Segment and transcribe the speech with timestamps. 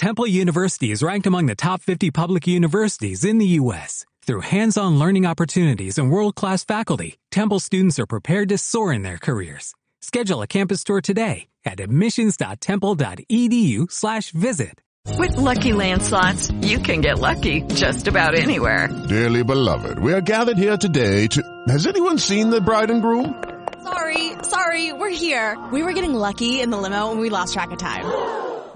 [0.00, 4.06] Temple University is ranked among the top 50 public universities in the U.S.
[4.24, 9.18] Through hands-on learning opportunities and world-class faculty, Temple students are prepared to soar in their
[9.18, 9.74] careers.
[10.00, 14.80] Schedule a campus tour today at admissions.temple.edu/visit.
[15.18, 18.88] With Lucky Land slots, you can get lucky just about anywhere.
[19.06, 21.42] Dearly beloved, we are gathered here today to.
[21.68, 23.44] Has anyone seen the bride and groom?
[23.84, 25.62] Sorry, sorry, we're here.
[25.70, 28.49] We were getting lucky in the limo and we lost track of time.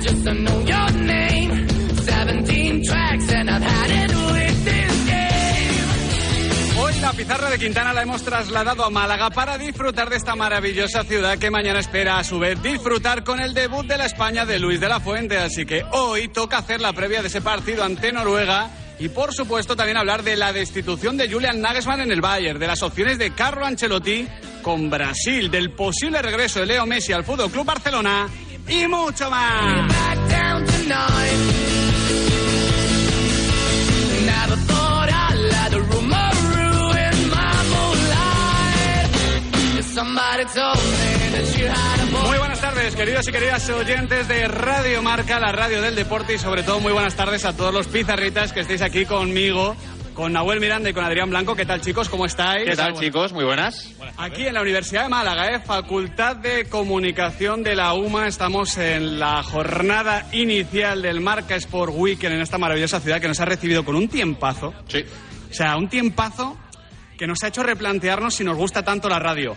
[0.00, 1.68] Just to know your name.
[1.68, 6.80] 17 tracks and I've had it with this game.
[6.80, 11.04] Hoy la pizarra de Quintana la hemos trasladado a Málaga para disfrutar de esta maravillosa
[11.04, 14.58] ciudad que mañana espera a su vez disfrutar con el debut de la España de
[14.58, 15.36] Luis de la Fuente.
[15.36, 18.70] Así que hoy toca hacer la previa de ese partido ante Noruega.
[18.98, 22.66] Y por supuesto también hablar de la destitución de Julian Nagelsmann en el Bayern, de
[22.66, 24.28] las opciones de Carlo Ancelotti
[24.60, 28.28] con Brasil, del posible regreso de Leo Messi al Fútbol Club Barcelona
[28.70, 29.92] y mucho más.
[42.10, 46.38] Muy buenas tardes, queridos y queridas oyentes de Radio Marca, la radio del deporte y
[46.38, 49.76] sobre todo muy buenas tardes a todos los pizarritas que estáis aquí conmigo,
[50.20, 51.56] con Nahuel Miranda y con Adrián Blanco.
[51.56, 52.10] ¿Qué tal chicos?
[52.10, 52.68] ¿Cómo estáis?
[52.68, 53.32] ¿Qué tal, chicos?
[53.32, 53.90] Muy buenas.
[54.18, 55.60] Aquí en la Universidad de Málaga, ¿eh?
[55.60, 62.34] Facultad de Comunicación de la UMA, estamos en la jornada inicial del Marca Sport Weekend
[62.34, 64.74] en esta maravillosa ciudad que nos ha recibido con un tiempazo.
[64.88, 65.06] Sí.
[65.50, 66.54] O sea, un tiempazo
[67.16, 69.56] que nos ha hecho replantearnos si nos gusta tanto la radio.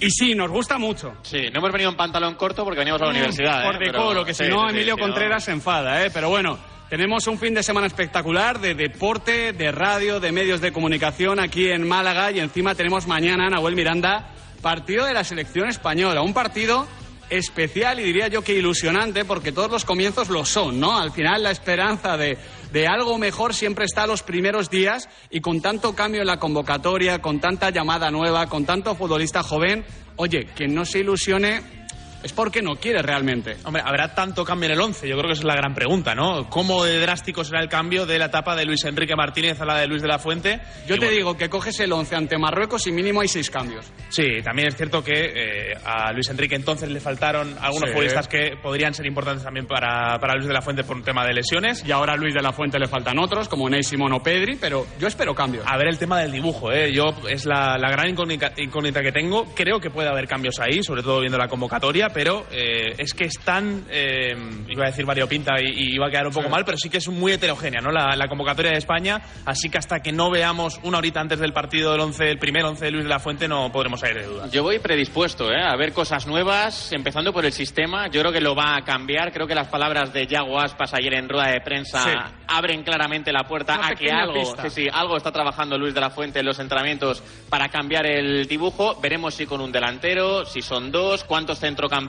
[0.00, 1.14] Y sí, nos gusta mucho.
[1.22, 3.62] Sí, no hemos venido en pantalón corto porque veníamos a la universidad.
[3.62, 3.66] ¿eh?
[3.66, 6.10] Por Pero- decoro, que si sí, no, sí, Emilio Contreras se enfada, ¿eh?
[6.12, 6.58] Pero bueno,
[6.90, 11.68] tenemos un fin de semana espectacular de deporte, de radio, de medios de comunicación aquí
[11.70, 16.22] en Málaga y encima tenemos mañana, Nahuel Miranda, partido de la selección española.
[16.22, 16.86] Un partido
[17.30, 20.98] especial y diría yo que ilusionante porque todos los comienzos lo son, ¿no?
[20.98, 22.36] Al final la esperanza de,
[22.74, 27.22] de algo mejor siempre está los primeros días y con tanto cambio en la convocatoria,
[27.22, 29.84] con tanta llamada nueva, con tanto futbolista joven,
[30.16, 31.83] oye, quien no se ilusione
[32.24, 33.56] es porque no quiere realmente.
[33.64, 35.06] Hombre, ¿habrá tanto cambio en el 11?
[35.08, 36.48] Yo creo que esa es la gran pregunta, ¿no?
[36.50, 39.76] ¿Cómo de drástico será el cambio de la etapa de Luis Enrique Martínez a la
[39.78, 40.60] de Luis de la Fuente?
[40.86, 43.50] Yo Y te bueno, digo que coges el 11 ante Marruecos y mínimo hay seis
[43.50, 43.86] cambios.
[44.08, 47.92] Sí, también es cierto que eh, a Luis Enrique entonces le faltaron algunos Sí.
[47.92, 51.26] futbolistas que podrían ser importantes también para, para Luis de la Fuente por un tema
[51.26, 51.84] de lesiones.
[51.86, 54.56] Y ahora a Luis de la Fuente le faltan otros, como Ney Simón o Pedri,
[54.60, 55.64] pero yo espero cambios.
[55.68, 56.90] A ver el tema del dibujo, ¿eh?
[56.92, 59.44] Yo es la, la gran incógnita, incógnita que tengo.
[59.54, 63.24] Creo que puede haber cambios ahí, sobre todo viendo la convocatoria, pero eh, es que
[63.24, 64.34] es tan, eh,
[64.68, 66.98] iba a decir variopinta y, y iba a quedar un poco mal, pero sí que
[66.98, 67.90] es muy heterogénea, ¿no?
[67.90, 71.52] La, la convocatoria de España, así que hasta que no veamos una horita antes del
[71.52, 74.26] partido del 11, el primer 11 de Luis de la Fuente, no podremos salir de
[74.26, 74.50] dudas.
[74.52, 75.60] Yo voy predispuesto ¿eh?
[75.62, 78.06] a ver cosas nuevas, empezando por el sistema.
[78.08, 79.32] Yo creo que lo va a cambiar.
[79.32, 82.10] Creo que las palabras de Yago Aspas ayer en rueda de prensa Sí.
[82.48, 86.00] abren claramente la puerta Una a que algo, sí, sí, algo está trabajando Luis de
[86.00, 89.00] la Fuente en los entrenamientos para cambiar el dibujo.
[89.00, 92.03] Veremos si con un delantero, si son dos, cuántos centrocampistas,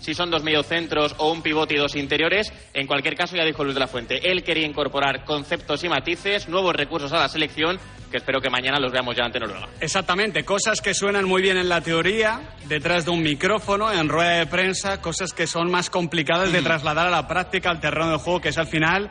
[0.00, 2.52] si son dos mediocentros o un pivote y dos interiores.
[2.74, 6.48] En cualquier caso, ya dijo Luis de la Fuente, él quería incorporar conceptos y matices,
[6.48, 7.78] nuevos recursos a la selección,
[8.10, 9.68] que espero que mañana los veamos ya ante Noruega.
[9.80, 14.38] Exactamente, cosas que suenan muy bien en la teoría, detrás de un micrófono, en rueda
[14.38, 16.52] de prensa, cosas que son más complicadas Mm.
[16.52, 19.10] de trasladar a la práctica, al terreno de juego, que es al final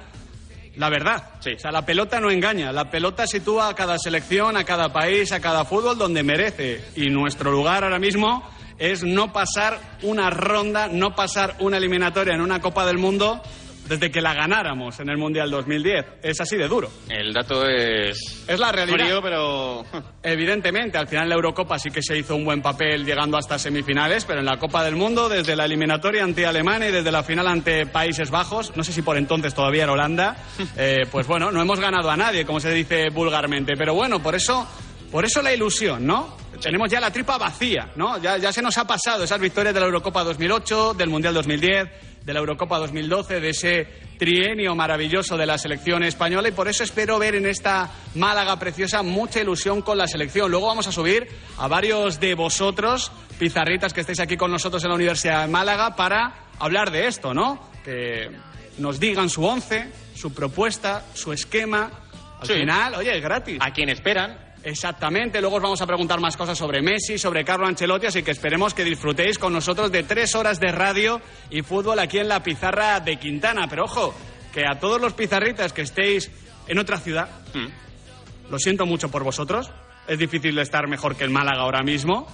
[0.78, 1.30] la verdad.
[1.40, 1.52] Sí.
[1.54, 5.32] O sea, la pelota no engaña, la pelota sitúa a cada selección, a cada país,
[5.32, 6.84] a cada fútbol donde merece.
[6.98, 8.44] Y nuestro lugar ahora mismo
[8.78, 13.42] es no pasar una ronda, no pasar una eliminatoria en una Copa del Mundo
[13.88, 16.06] desde que la ganáramos en el Mundial 2010.
[16.24, 16.90] Es así de duro.
[17.10, 18.44] El dato es...
[18.48, 18.98] Es la realidad.
[18.98, 19.86] Frío, pero...
[20.24, 24.26] Evidentemente, al final la Eurocopa sí que se hizo un buen papel llegando hasta semifinales,
[24.26, 27.48] pero en la Copa del Mundo, desde la eliminatoria ante Alemania y desde la final
[27.48, 30.36] ante Países Bajos, no sé si por entonces todavía era Holanda,
[30.78, 34.34] eh, pues bueno, no hemos ganado a nadie, como se dice vulgarmente, pero bueno, por
[34.34, 34.68] eso,
[35.12, 36.36] por eso la ilusión, ¿no?
[36.62, 38.18] Tenemos ya la tripa vacía, ¿no?
[38.18, 41.90] Ya, ya se nos ha pasado esas victorias de la Eurocopa 2008, del Mundial 2010,
[42.24, 43.88] de la Eurocopa 2012, de ese
[44.18, 49.04] trienio maravilloso de la selección española y por eso espero ver en esta Málaga preciosa
[49.04, 50.50] mucha ilusión con la selección.
[50.50, 51.28] Luego vamos a subir
[51.58, 55.96] a varios de vosotros, pizarritas que estéis aquí con nosotros en la Universidad de Málaga,
[55.98, 57.70] para hablar de esto, ¿no?
[57.84, 58.32] que
[58.80, 61.92] nos digan su once, su propuesta, su esquema.
[62.40, 62.54] Al Sí.
[62.54, 63.58] final, oye, es gratis.
[63.62, 64.38] A quien esperan.
[64.66, 68.32] Exactamente, luego os vamos a preguntar más cosas sobre Messi, sobre Carlo Ancelotti, así que
[68.32, 71.22] esperemos que disfrutéis con nosotros de tres horas de radio
[71.52, 73.68] y fútbol aquí en la pizarra de Quintana.
[73.70, 74.16] Pero ojo,
[74.52, 76.32] que a todos los pizarritas que estéis
[76.68, 78.52] en otra ciudad, Mm.
[78.52, 79.70] lo siento mucho por vosotros,
[80.08, 82.28] es difícil estar mejor que el Málaga ahora mismo,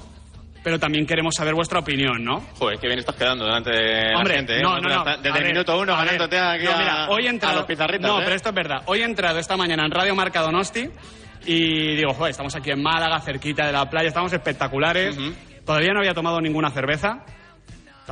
[0.63, 2.39] pero también queremos saber vuestra opinión, ¿no?
[2.57, 4.57] Joder, qué bien estás quedando delante de Hombre, la gente.
[4.57, 4.61] ¿eh?
[4.61, 5.03] no, no, no.
[5.17, 7.57] Desde A el minuto uno a ganándote aquí No, a, mira, hoy he entrado, a
[7.57, 8.09] los pizarritas.
[8.09, 8.23] No, ¿eh?
[8.23, 8.83] pero esto es verdad.
[8.85, 10.89] Hoy he entrado esta mañana en Radio Marca Donosti
[11.45, 15.17] y digo, joder, estamos aquí en Málaga, cerquita de la playa, estamos espectaculares.
[15.65, 17.23] Todavía no había tomado ninguna cerveza.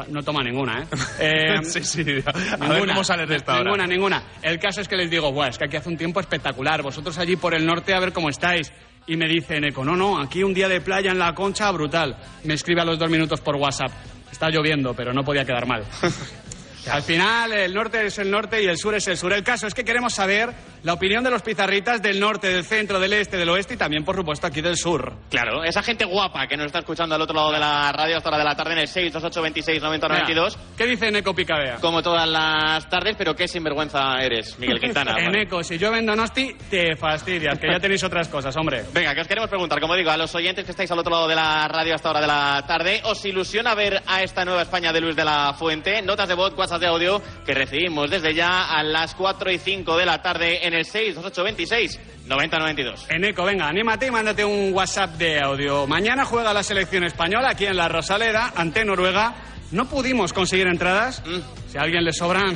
[0.08, 0.88] No toma ninguna, ¿eh?
[1.20, 2.02] Eh, sí, sí.
[2.02, 3.64] A ver Ninguna, cómo sales de esta hora.
[3.64, 4.24] Ninguna, ninguna.
[4.42, 6.82] El caso es que les digo, Buah, es que aquí hace un tiempo espectacular.
[6.82, 8.72] Vosotros allí por el norte a ver cómo estáis.
[9.08, 12.16] Y me dicen, Eco, no, no, aquí un día de playa en la concha, brutal.
[12.44, 13.92] Me escribe a los dos minutos por WhatsApp.
[14.32, 15.84] Está lloviendo, pero no podía quedar mal.
[16.92, 19.34] Al final, el norte es el norte y el sur es el sur.
[19.34, 20.54] El caso es que queremos saber
[20.84, 24.04] la opinión de los pizarritas del norte, del centro, del este, del oeste y también,
[24.06, 25.14] por supuesto, aquí del sur.
[25.30, 28.30] Claro, esa gente guapa que nos está escuchando al otro lado de la radio hasta
[28.30, 31.78] hora de la tarde en el 628269092, ¿Qué dice Eco Picabea?
[31.82, 35.16] como todas las tardes, pero qué sinvergüenza eres, Miguel Quintana.
[35.20, 38.86] En Eco, si yo vendo Donosti, te fastidias, que ya tenéis otras cosas, hombre.
[38.94, 41.28] Venga, que os queremos preguntar, como digo, a los oyentes que estáis al otro lado
[41.28, 44.94] de la radio hasta hora de la tarde, ¿os ilusiona ver a esta nueva España
[44.94, 46.02] de Luis de la Fuente?
[46.02, 49.98] Notas de voz, WhatsApp de audio que recibimos desde ya a las 4 y 5
[49.98, 53.06] de la tarde en el 628269092.
[53.10, 55.88] Eneco, venga, anímate y mándate un WhatsApp de audio.
[55.88, 59.34] Mañana juega la selección española aquí en la Rosaleda ante Noruega.
[59.72, 61.24] No pudimos conseguir entradas.
[61.68, 62.56] Si a alguien le sobran.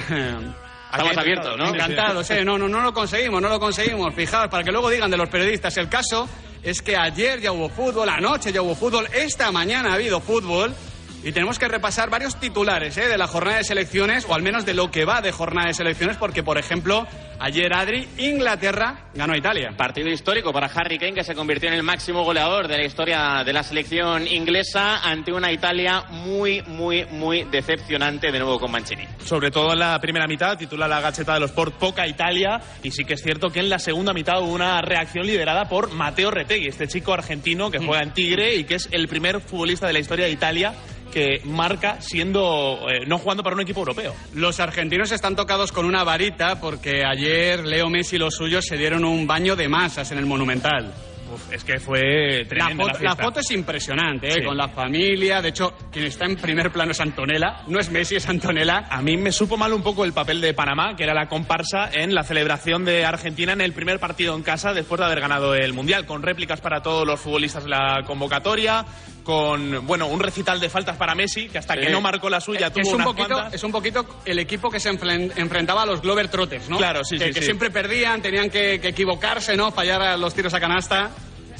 [0.91, 1.69] Estamos abiertos, ¿no?
[1.69, 2.45] Encantados, eh.
[2.45, 4.13] No, no, no lo conseguimos, no lo conseguimos.
[4.13, 5.75] Fijaos, para que luego digan de los periodistas.
[5.77, 6.29] El caso
[6.61, 10.73] es que ayer ya hubo fútbol, anoche ya hubo fútbol, esta mañana ha habido fútbol.
[11.25, 13.07] Y tenemos que repasar varios titulares ¿eh?
[13.07, 15.73] de la jornada de selecciones, o al menos de lo que va de jornada de
[15.73, 17.07] selecciones, porque, por ejemplo,
[17.39, 19.71] ayer Adri, Inglaterra ganó a Italia.
[19.77, 23.43] Partido histórico para Harry Kane, que se convirtió en el máximo goleador de la historia
[23.45, 29.07] de la selección inglesa ante una Italia muy, muy, muy decepcionante de nuevo con Mancini.
[29.23, 32.59] Sobre todo en la primera mitad, titula la gacheta de los Sport Poca Italia.
[32.83, 35.93] Y sí que es cierto que en la segunda mitad hubo una reacción liderada por
[35.93, 39.87] Mateo Retegui, este chico argentino que juega en Tigre y que es el primer futbolista
[39.87, 40.73] de la historia de Italia
[41.13, 44.15] que marca siendo eh, no jugando para un equipo europeo.
[44.33, 48.77] Los argentinos están tocados con una varita porque ayer Leo Messi y los suyos se
[48.77, 50.93] dieron un baño de masas en el Monumental.
[51.33, 54.33] Uf, es que fue La tremenda foto, la, la foto es impresionante, ¿eh?
[54.39, 54.43] Sí.
[54.43, 55.41] con la familia.
[55.41, 57.61] De hecho, quien está en primer plano es Antonella.
[57.67, 58.85] No es Messi, es Antonella.
[58.89, 61.89] A mí me supo mal un poco el papel de Panamá, que era la comparsa
[61.91, 65.55] en la celebración de Argentina en el primer partido en casa después de haber ganado
[65.55, 68.85] el Mundial, con réplicas para todos los futbolistas de la convocatoria,
[69.23, 71.81] con bueno un recital de faltas para Messi, que hasta Sí.
[71.81, 73.53] que no marcó la suya tuvo es un, unas poquito, cuantas.
[73.53, 76.77] es un poquito el equipo que se enfren- enfrentaba a los Glover Trotters, ¿no?
[76.77, 77.45] Claro, sí, que, sí, que sí.
[77.45, 79.71] siempre perdían, tenían que, que equivocarse, ¿no?
[79.71, 81.09] Fallar a los tiros a canasta.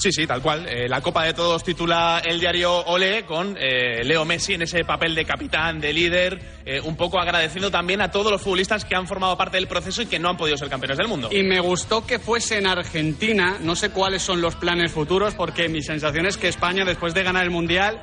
[0.03, 0.67] Sí, sí, tal cual.
[0.67, 4.83] Eh, la Copa de Todos titula el diario Ole con eh, Leo Messi en ese
[4.83, 8.97] papel de capitán, de líder, eh, un poco agradeciendo también a todos los futbolistas que
[8.97, 11.29] han formado parte del proceso y que no han podido ser campeones del mundo.
[11.31, 13.59] Y me gustó que fuese en Argentina.
[13.61, 17.23] No sé cuáles son los planes futuros, porque mi sensación es que España, después de
[17.23, 18.01] ganar el Mundial,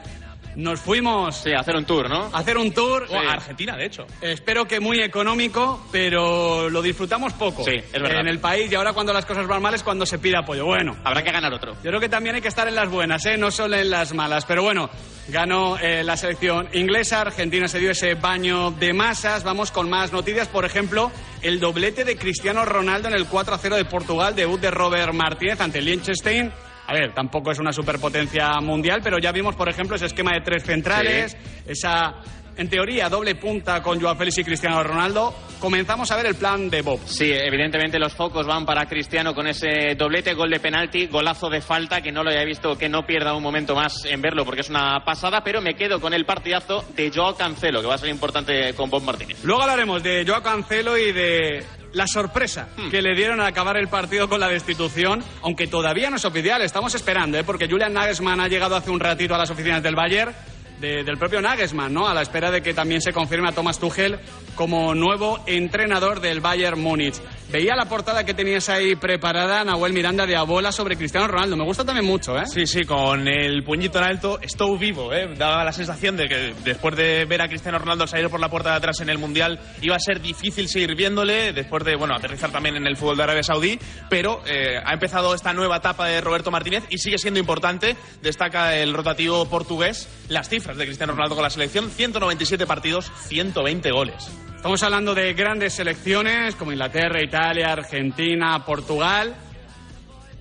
[0.56, 2.30] nos fuimos Sí, hacer un tour, ¿no?
[2.32, 3.06] a hacer un tour.
[3.10, 4.06] O a Argentina, de hecho.
[4.20, 7.64] Espero que muy económico, pero lo disfrutamos poco.
[7.64, 8.20] Sí, es verdad.
[8.20, 10.64] En el país y ahora cuando las cosas van mal es cuando se pide apoyo.
[10.66, 11.72] Bueno, Habrá que ganar otro.
[11.74, 13.36] yo creo que también hay que estar en las buenas, ¿eh?
[13.36, 14.44] no solo en las malas.
[14.44, 14.90] Pero bueno,
[15.28, 19.44] ganó eh, la selección inglesa, Argentina se dio ese baño de masas.
[19.44, 21.10] Vamos con más noticias, por ejemplo,
[21.42, 25.78] el doblete de Cristiano Ronaldo en el 4-0 de Portugal, debut de Robert Martínez ante
[25.78, 26.52] el Liechtenstein.
[26.90, 30.40] A ver, tampoco es una superpotencia mundial, pero ya vimos, por ejemplo, ese esquema de
[30.40, 32.16] tres centrales, esa,
[32.56, 35.34] en teoría, doble punta con Joao Félix y Cristiano Ronaldo.
[35.58, 37.00] Comenzamos a ver el plan de Bob.
[37.06, 41.60] Sí, evidentemente los focos van para Cristiano con ese doblete, gol de penalti, golazo de
[41.60, 44.62] falta, que no lo haya visto, que no pierda un momento más en verlo porque
[44.62, 47.98] es una pasada, pero me quedo con el partidazo de Joao Cancelo, que va a
[47.98, 49.38] ser importante con Bob Martínez.
[49.44, 52.88] Luego hablaremos de Joao Cancelo y de la sorpresa Hmm.
[52.90, 56.62] que le dieron al acabar el partido con la destitución, aunque todavía no es oficial,
[56.62, 57.44] estamos esperando, ¿eh?
[57.44, 60.32] porque Julian Nagelsmann ha llegado hace un ratito a las oficinas del Bayern,
[60.80, 62.08] de- del propio Nagelsmann, ¿no?
[62.08, 64.18] A la espera de que también se confirme a Thomas Tuchel
[64.54, 67.14] como nuevo entrenador del Bayern Múnich.
[67.50, 71.56] Veía la portada que tenías ahí preparada, Nahuel Miranda, de Abola sobre Cristiano Ronaldo.
[71.56, 72.46] Me gusta también mucho, ¿eh?
[72.46, 75.28] Sí, sí, con el puñito en alto, estoy vivo, ¿eh?
[75.36, 78.70] Daba la sensación de que después de ver a Cristiano Ronaldo salir por la puerta
[78.70, 82.50] de atrás en el Mundial, iba a ser difícil seguir viéndole, después de, bueno, aterrizar
[82.52, 86.20] también en el fútbol de Arabia Saudí, pero eh, ha empezado esta nueva etapa de
[86.20, 87.96] Roberto Martínez y sigue siendo importante.
[88.22, 93.90] Destaca el rotativo portugués las cifras de Cristiano Ronaldo con la selección, 197 partidos, 120
[93.90, 94.30] goles.
[94.56, 99.34] Estamos hablando de grandes selecciones como Inglaterra, Italia, Argentina, Portugal.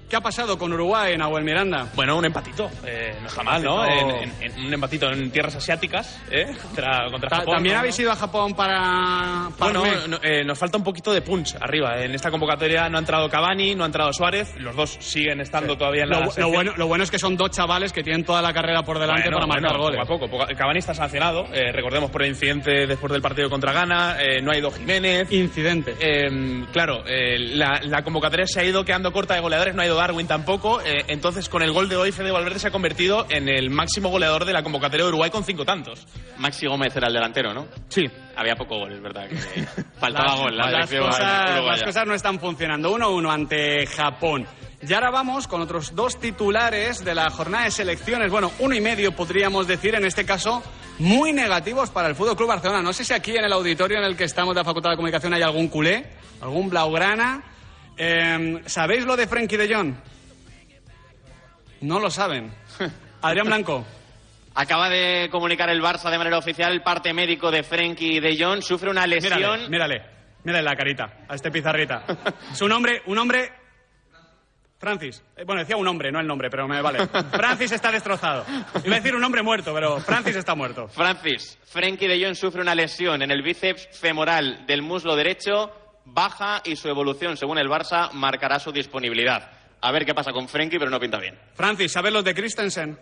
[0.09, 1.85] ¿Qué ha pasado con Uruguay en Abuel Miranda?
[1.95, 2.67] Bueno, un empatito.
[2.83, 3.85] Eh, no está mal, ¿no?
[3.85, 6.47] En, en- en- un empatito en tierras asiáticas, ¿eh?
[6.63, 7.53] Contra, Japón.
[7.53, 7.79] ¿También ¿no?
[7.81, 9.49] habéis ido a Japón para...?
[9.57, 12.01] para Bueno, no, eh, nos falta un poquito de punch arriba.
[12.03, 14.55] En esta convocatoria no ha entrado Cavani, no ha entrado Suárez.
[14.57, 17.37] Los dos siguen estando todavía en la lo, lo bueno, lo bueno es que son
[17.37, 20.07] dos chavales que tienen toda la carrera por delante Bueno, para marcar bueno, goles.
[20.07, 20.45] Poco a poco.
[20.57, 21.45] Cavani está sancionado.
[21.53, 24.17] eh, recordemos por el incidente después del partido contra Ghana.
[24.19, 25.31] eh, no ha ido Jiménez.
[25.31, 25.95] Incidente.
[25.99, 29.75] Eh, claro, la, la convocatoria se ha ido quedando corta de goleadores.
[29.75, 30.81] No ha ido Darwin tampoco.
[30.81, 34.09] eh, entonces, con el gol de hoy, Fede Valverde se ha convertido en el máximo
[34.09, 36.07] goleador de la convocatoria de Uruguay con cinco tantos.
[36.37, 37.67] Maxi Gómez era el delantero, ¿no?
[37.89, 38.05] Sí.
[38.35, 39.27] Había poco gol, es verdad.
[39.27, 39.35] Que
[39.99, 40.57] faltaba las, gol.
[40.57, 42.91] La las cosas, las cosas no están funcionando.
[42.95, 44.47] 1-1 ante Japón.
[44.81, 48.31] Y ahora vamos con otros dos titulares de la jornada de selecciones.
[48.31, 50.63] Bueno, uno y medio podríamos decir, en este caso,
[50.99, 52.81] muy negativos para el Fútbol Club Barcelona.
[52.81, 54.95] No sé si aquí en el auditorio en el que estamos de la Facultad de
[54.95, 56.05] Comunicación hay algún culé,
[56.41, 57.43] algún blaugrana.
[58.01, 59.93] Eh, ¿Sabéis lo de Frenkie de Jong?
[61.81, 62.51] No lo saben.
[63.21, 63.85] Adrián Blanco.
[64.55, 68.61] Acaba de comunicar el Barça de manera oficial el parte médico de Frenkie de Jong.
[68.61, 69.37] Sufre una lesión.
[69.37, 70.01] Mírale, mírale,
[70.43, 72.03] mírale la carita a este pizarrita.
[72.53, 73.51] Es un hombre, un hombre.
[74.79, 75.21] Francis.
[75.35, 77.05] Eh, Bueno, decía un hombre, no el nombre, pero me vale.
[77.31, 78.45] Francis está destrozado.
[78.85, 80.87] Iba a decir un hombre muerto, pero Francis está muerto.
[80.87, 85.71] Francis, Frenkie de Jong sufre una lesión en el bíceps femoral del muslo derecho,
[86.13, 89.51] baja y su evolución, según el Barça, marcará su disponibilidad.
[89.81, 91.39] A ver qué pasa con Frenkie, pero no pinta bien.
[91.53, 92.99] Francis, ¿sabes los de Christensen?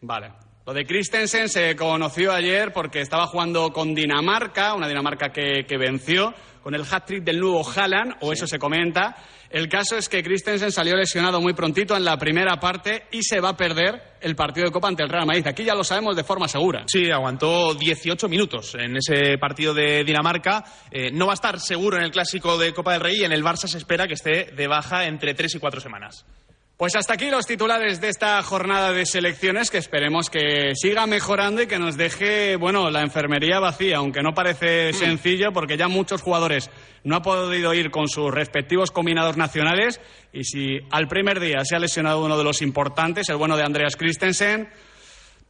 [0.00, 0.32] Vale.
[0.64, 5.76] Lo de Christensen se conoció ayer porque estaba jugando con Dinamarca, una Dinamarca que, que
[5.76, 9.16] venció con el hat-trick del nuevo Haaland, o eso se comenta.
[9.50, 13.40] El caso es que Christensen salió lesionado muy prontito en la primera parte y se
[13.40, 15.46] va a perder el partido de Copa ante el Real Madrid.
[15.48, 16.84] Aquí ya lo sabemos de forma segura.
[16.86, 20.64] Sí, aguantó 18 minutos en ese partido de Dinamarca.
[20.92, 23.32] Eh, no va a estar seguro en el clásico de Copa del Rey y en
[23.32, 26.24] el Barça se espera que esté de baja entre 3 y 4 semanas.
[26.82, 31.62] Pues hasta aquí los titulares de esta jornada de selecciones que esperemos que siga mejorando
[31.62, 36.22] y que nos deje, bueno, la enfermería vacía, aunque no parece sencillo porque ya muchos
[36.22, 36.70] jugadores
[37.04, 40.00] no han podido ir con sus respectivos combinados nacionales
[40.32, 43.62] y si al primer día se ha lesionado uno de los importantes, el bueno de
[43.62, 44.68] Andreas Christensen,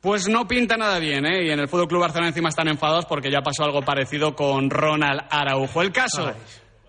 [0.02, 1.46] pues no pinta nada bien, ¿eh?
[1.46, 4.68] Y en el Fútbol Club Barcelona encima están enfadados porque ya pasó algo parecido con
[4.68, 5.80] Ronald Araujo.
[5.80, 6.34] El caso.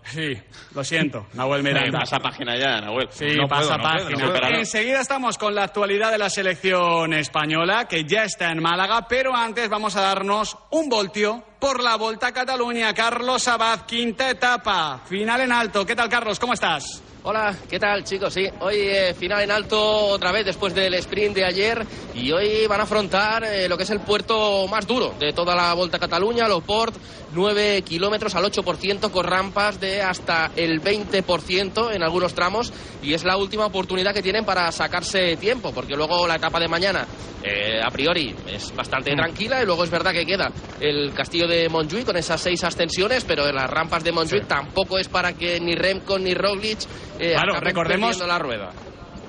[0.06, 0.36] Sí,
[0.74, 2.00] lo siento, Nahuel Miranda.
[2.00, 3.08] Pasa página ya, Nahuel.
[3.10, 4.26] Sí, No puedo, pasa puedo, página.
[4.26, 4.46] no puedo.
[4.58, 9.34] Enseguida estamos con la actualidad de la selección española, que ya está en Málaga, pero
[9.34, 12.92] antes vamos a darnos un voltio por la Volta a Cataluña.
[12.92, 15.86] Carlos Abad, quinta etapa, final en alto.
[15.86, 16.38] ¿Qué tal, Carlos?
[16.38, 17.02] ¿Cómo estás?
[17.26, 18.34] Hola, ¿qué tal chicos?
[18.34, 21.82] Sí, hoy eh, final en alto otra vez después del sprint de ayer
[22.14, 25.56] y hoy van a afrontar eh, lo que es el puerto más duro de toda
[25.56, 26.94] la Volta a Cataluña, Loport,
[27.32, 32.70] 9 kilómetros al 8% con rampas de hasta el 20% en algunos tramos
[33.02, 36.68] y es la última oportunidad que tienen para sacarse tiempo porque luego la etapa de
[36.68, 37.06] mañana
[37.42, 41.68] eh, a priori es bastante tranquila y luego es verdad que queda el castillo de
[41.68, 45.58] Montjuic con esas seis ascensiones pero en las rampas de Montjuic tampoco es para que
[45.60, 46.80] ni Remco ni Roglic
[47.18, 48.70] eh, Claro, recordemos- la rueda.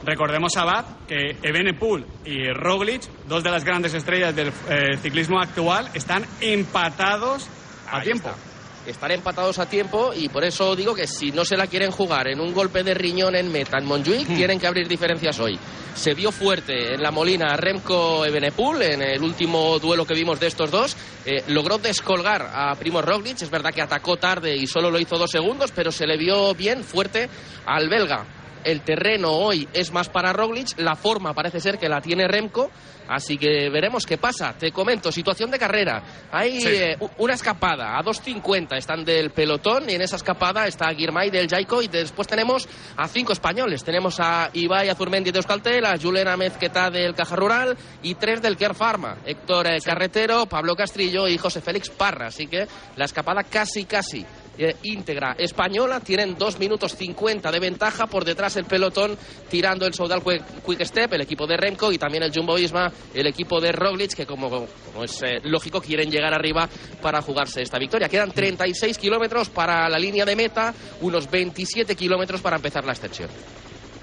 [0.04, 5.90] Recordemos, Abad, que Evenepoel y Roglic, dos de las grandes estrellas del eh, ciclismo actual,
[5.96, 7.48] están empatados
[7.90, 8.30] a Ahí tiempo.
[8.30, 8.55] está.
[8.86, 12.28] Están empatados a tiempo y por eso digo que si no se la quieren jugar
[12.28, 14.36] en un golpe de riñón en meta en Montjuic, Hmm.
[14.36, 15.58] tienen que abrir diferencias hoy.
[15.96, 20.48] Se vio fuerte en la Molina Remco Evenepoel en el último duelo que vimos de
[20.48, 20.96] estos dos.
[21.26, 25.18] Eh, logró descolgar a Primo Roglic, es verdad que atacó tarde y solo lo hizo
[25.18, 27.28] dos segundos, pero se le vio bien fuerte
[27.66, 28.26] al belga.
[28.64, 32.72] El terreno hoy es más para Roglic, la forma parece ser que la tiene Remco,
[33.08, 34.54] así que veremos qué pasa.
[34.58, 36.04] Te comento, situación de carrera.
[36.32, 36.68] Hay Sí.
[36.70, 41.48] eh, una escapada, a 2.50 están del pelotón y en esa escapada está Guirmay del
[41.50, 43.84] Jaico y después tenemos a cinco españoles.
[43.84, 48.58] Tenemos a Ibai Azurmendi de Euskaltel, a Juliana Mezqueta del Caja Rural y tres del
[48.58, 49.18] Care Pharma.
[49.26, 52.28] Héctor eh, Carretero, Pablo Castrillo y José Félix Parra.
[52.28, 54.26] Así que la escapada casi, casi
[54.58, 56.00] eh, íntegra española.
[56.00, 58.08] Tienen 2 minutos 50 de ventaja.
[58.08, 59.18] Por detrás el pelotón
[59.50, 63.28] tirando el Soudal Quick Step, el equipo de Remco y también el Jumbo Visma, el
[63.28, 66.68] equipo de Roglic, que como, como es eh, lógico quieren llegar arriba
[67.02, 68.10] para jugarse esta victoria.
[68.10, 73.30] Quedan 36 kilómetros para la línea de meta, unos 27 kilómetros para empezar la extensión.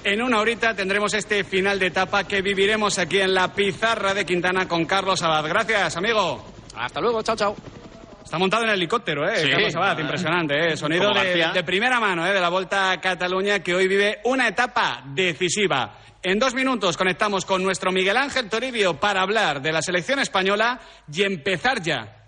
[0.04, 4.26] En una horita tendremos este final de etapa que viviremos aquí en la pizarra de
[4.26, 5.49] Quintana con Carlos Abad.
[5.49, 6.44] Gracias, amigo.
[6.75, 7.56] Hasta luego, chao, chao.
[8.24, 9.36] Está montado en helicóptero, ¿eh?
[9.36, 9.50] Sí.
[9.50, 10.76] Carlos Abad, impresionante, ¿eh?
[10.76, 12.32] Sonido de, de primera mano, ¿eh?
[12.32, 15.98] De la Volta a Cataluña que hoy vive una etapa decisiva.
[16.22, 20.80] En dos minutos conectamos con nuestro Miguel Ángel Toribio para hablar de la selección española
[21.12, 22.18] y empezar ya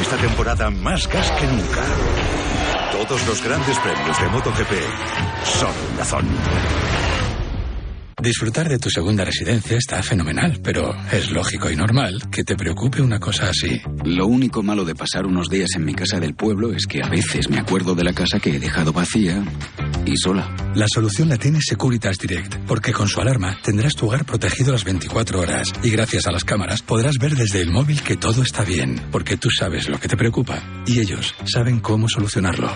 [0.01, 2.62] Esta temporada más gas que nunca.
[2.93, 4.73] Todos los grandes premios de MotoGP
[5.45, 7.02] son Dazón.
[8.21, 13.01] Disfrutar de tu segunda residencia está fenomenal, pero es lógico y normal que te preocupe
[13.03, 13.81] una cosa así.
[14.05, 17.09] Lo único malo de pasar unos días en mi casa del pueblo es que a
[17.09, 19.43] veces me acuerdo de la casa que he dejado vacía
[20.05, 20.55] y sola.
[20.75, 24.85] La solución la tiene Securitas Direct, porque con su alarma tendrás tu hogar protegido las
[24.85, 28.65] 24 horas y gracias a las cámaras podrás ver desde el móvil que todo está
[28.65, 32.71] bien, porque tú sabes lo que te preocupa y ellos saben cómo solucionarlo.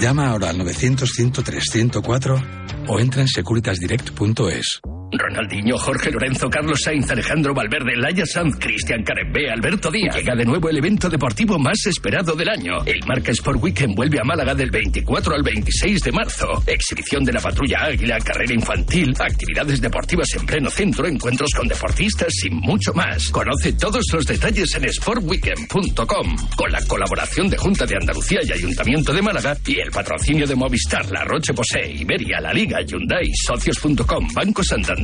[0.00, 4.80] Llama ahora al 900-103-104 o entra en securitasdirect.es.
[5.18, 10.16] Ronaldinho, Jorge Lorenzo, Carlos Sainz, Alejandro Valverde, Laia Sanz, Cristian Carembé, Alberto Díaz.
[10.16, 12.84] Llega de nuevo el evento deportivo más esperado del año.
[12.84, 16.62] El Marca Sport Weekend vuelve a Málaga del 24 al 26 de marzo.
[16.66, 22.32] Exhibición de la patrulla Águila, carrera infantil, actividades deportivas en pleno centro, encuentros con deportistas
[22.44, 23.28] y mucho más.
[23.30, 29.12] Conoce todos los detalles en sportweekend.com con la colaboración de Junta de Andalucía y Ayuntamiento
[29.12, 34.28] de Málaga y el patrocinio de Movistar, La Roche Posay, Iberia, La Liga, Hyundai, Socios.com,
[34.34, 35.03] Banco Santander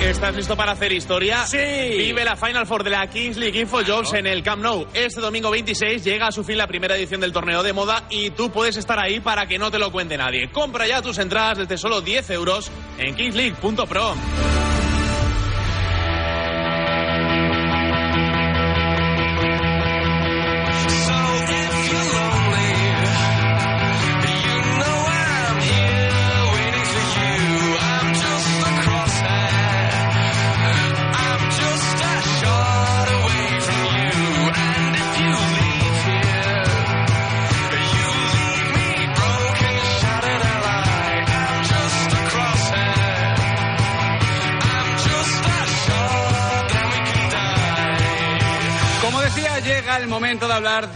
[0.00, 1.46] ¿Estás listo para hacer historia?
[1.46, 1.56] Sí.
[1.56, 4.86] Vive la Final Four de la Kings League Info Jobs en el Camp Nou.
[4.92, 8.30] Este domingo 26 llega a su fin la primera edición del torneo de moda y
[8.30, 10.50] tú puedes estar ahí para que no te lo cuente nadie.
[10.50, 14.14] Compra ya tus entradas desde solo 10 euros en kingsleague.pro.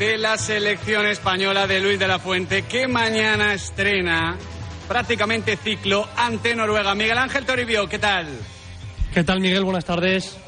[0.09, 4.39] de la selección española de Luis de la Fuente, que mañana estrena
[4.89, 6.95] prácticamente ciclo ante Noruega.
[6.95, 8.27] Miguel Ángel Toribio, ¿qué tal?
[9.13, 9.65] ¿Qué tal, Miguel?
[9.65, 10.39] Buenas tardes.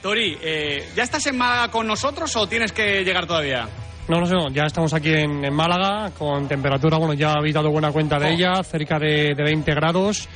[0.00, 3.68] Tori, eh, ¿ya estás en Málaga con nosotros o tienes que llegar todavía?
[4.08, 7.54] No, no sé, no, ya estamos aquí en, en Málaga con temperatura, bueno, ya habéis
[7.54, 8.30] dado buena cuenta de Oh.
[8.30, 10.26] ella, cerca de, de 20 grados.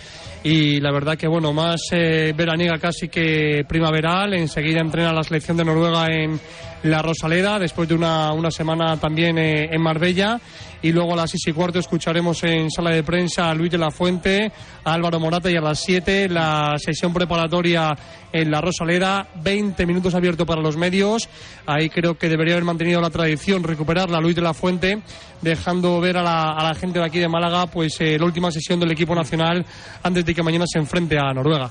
[0.42, 4.32] Y la verdad que, bueno, más eh, veraniega casi que primaveral.
[4.34, 6.40] Enseguida entrena la selección de Noruega en
[6.82, 10.40] la Rosaleda, después de una, una semana también eh, en Marbella.
[10.82, 13.76] Y luego a las seis y cuarto escucharemos en sala de prensa a Luis de
[13.76, 14.50] la Fuente,
[14.82, 17.94] a Álvaro Morata y a las 7 la sesión preparatoria
[18.32, 19.28] en la Rosaleda.
[19.42, 21.28] 20 minutos abierto para los medios.
[21.66, 25.02] Ahí creo que debería haber mantenido la tradición, recuperarla Luis de la Fuente,
[25.42, 28.50] dejando ver a la, a la gente de aquí de Málaga pues eh, la última
[28.50, 29.66] sesión del equipo nacional
[30.02, 31.70] antes de que mañana se enfrente a Noruega.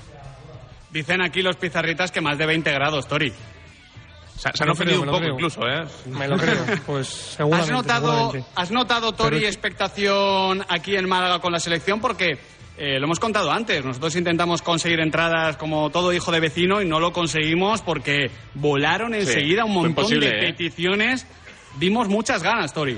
[0.91, 3.34] Dicen aquí los pizarritas que más de 20 grados, Tori.
[4.39, 5.84] Se, se han ofendido un poco incluso, ¿eh?
[6.08, 7.71] Me lo creo, pues seguramente.
[7.73, 8.49] ¿Has notado, seguramente.
[8.56, 11.99] ¿Has notado, Tori, Pero- expectación aquí en Málaga con la selección?
[11.99, 12.38] Porque
[12.78, 13.84] eh, lo hemos contado antes.
[13.84, 19.12] Nosotros intentamos conseguir entradas como todo hijo de vecino y no lo conseguimos porque volaron
[19.12, 20.39] Sí, enseguida un montón de ¿eh?
[20.39, 21.28] peticiones.
[21.78, 22.97] Dimos muchas ganas, Tori.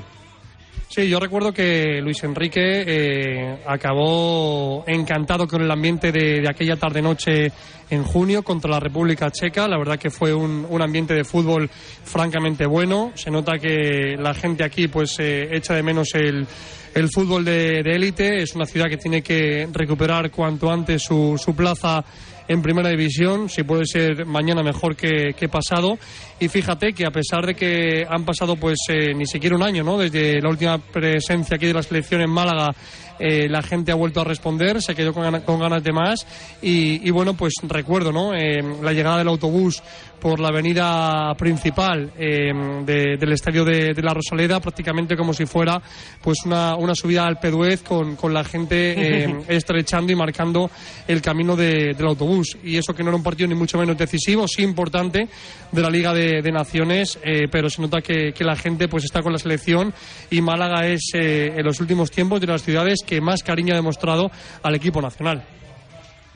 [0.93, 6.75] Sí, yo recuerdo que Luis Enrique eh, acabó encantado con el ambiente de, de aquella
[6.75, 7.49] tarde-noche
[7.89, 9.69] en junio contra la República Checa.
[9.69, 13.13] La verdad que fue un, ambiente de fútbol francamente bueno.
[13.15, 16.45] Se nota que la gente aquí pues eh, echa de menos el,
[16.93, 18.43] el fútbol de de élite.
[18.43, 22.04] Es una ciudad que tiene que recuperar cuanto antes su, su plaza
[22.52, 25.98] en primera división, si puede ser mañana mejor que, que pasado.
[26.40, 29.84] Y fíjate que a pesar de que han pasado pues eh, ni siquiera un año,
[29.84, 29.98] ¿no?
[29.98, 32.74] Desde la última presencia aquí de la selección en Málaga,
[33.21, 36.25] eh, la gente ha vuelto a responder, se quedó con, gana- con ganas de más
[36.62, 38.34] y, y bueno, pues recuerdo, ¿no?
[38.34, 39.81] Eh, la llegada del autobús
[40.19, 42.51] por la avenida principal eh,
[42.86, 45.81] de- del estadio de, de la Rosaleda, prácticamente como si fuera
[46.21, 50.69] pues una, una subida al Peduez con, con la gente eh, estrechando y marcando
[51.07, 52.57] el camino de- del autobús.
[52.63, 55.27] Y eso que no era un partido ni mucho menos decisivo, sí importante
[55.71, 59.03] de la Liga de, de Naciones, eh, pero se nota que, que la gente pues
[59.05, 59.93] está con la selección
[60.29, 63.76] y Málaga es eh, en los últimos tiempos de las ciudades que más cariño ha
[63.76, 64.32] demostrado
[64.63, 65.43] al equipo nacional.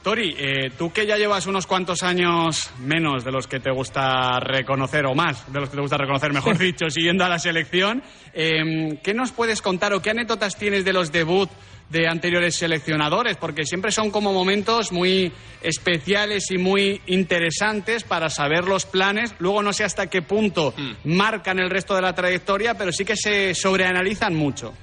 [0.03, 4.41] Tori, eh, tú que ya llevas unos cuantos años menos de los que te gusta
[4.41, 8.03] reconocer, o más de los que te gusta reconocer, mejor dicho, siguiendo a la selección,
[8.33, 11.49] eh, ¿qué nos puedes contar o qué anécdotas tienes de los debut
[11.89, 13.38] de anteriores seleccionadores?
[13.38, 19.33] Porque siempre son como momentos muy especiales y muy interesantes para saber los planes.
[19.39, 20.73] Luego no sé hasta qué punto
[21.05, 24.73] marcan el resto de la trayectoria, pero sí que se sobreanalizan mucho.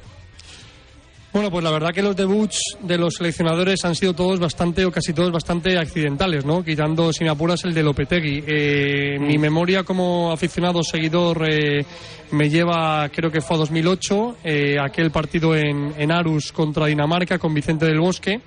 [1.33, 4.93] Bueno, pues la verdad que los debuts de los seleccionadores han sido todos bastante, o
[4.93, 6.63] casi todos bastante accidentales, ¿no?
[6.63, 8.45] Quitando, sin apuras, el de Lopetegui.
[8.47, 11.87] Eh, Mi memoria como aficionado seguidor eh,
[12.33, 17.39] me lleva, creo que fue a 2008, eh, aquel partido en, en Arus contra Dinamarca
[17.39, 18.43] con Vicente del Bosque,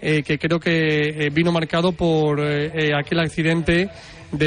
[0.00, 3.90] eh, que creo que eh, vino marcado por eh, aquel accidente
[4.32, 4.46] de,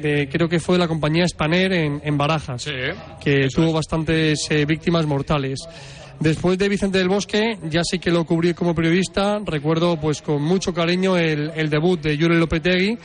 [0.00, 2.64] de- creo que fue de la compañía Spanair en, en Barajas,
[3.22, 5.60] que tuvo bastantes eh, víctimas mortales.
[6.20, 9.40] Después de Vicente del Bosque, ya sí que lo cubrí como periodista.
[9.44, 12.96] Recuerdo pues con mucho cariño el, el debut de Yuri Lopetegui.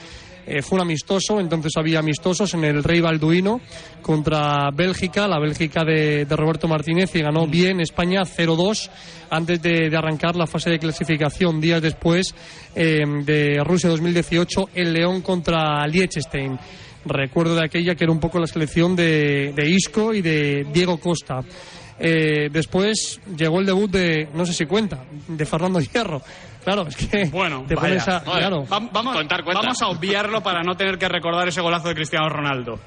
[0.51, 3.61] Eh, fue un amistoso, entonces había amistosos en el Rey Balduino
[4.01, 8.89] contra Bélgica, la Bélgica de, de Roberto Martínez, y ganó bien España 0-2
[9.29, 11.61] antes de, de arrancar la fase de clasificación.
[11.61, 12.33] Días después
[12.75, 16.57] eh, de Rusia 2018, el León contra Liechtenstein.
[17.05, 20.99] Recuerdo de aquella que era un poco la selección de, de Isco y de Diego
[20.99, 21.41] Costa.
[21.99, 26.21] Eh, después llegó el debut de, no sé si cuenta, de Fernando Hierro.
[26.63, 30.97] Claro, es que Bueno, te pones claro, Va- vamos, vamos a obviarlo para no tener
[30.97, 32.79] que recordar ese golazo de Cristiano Ronaldo.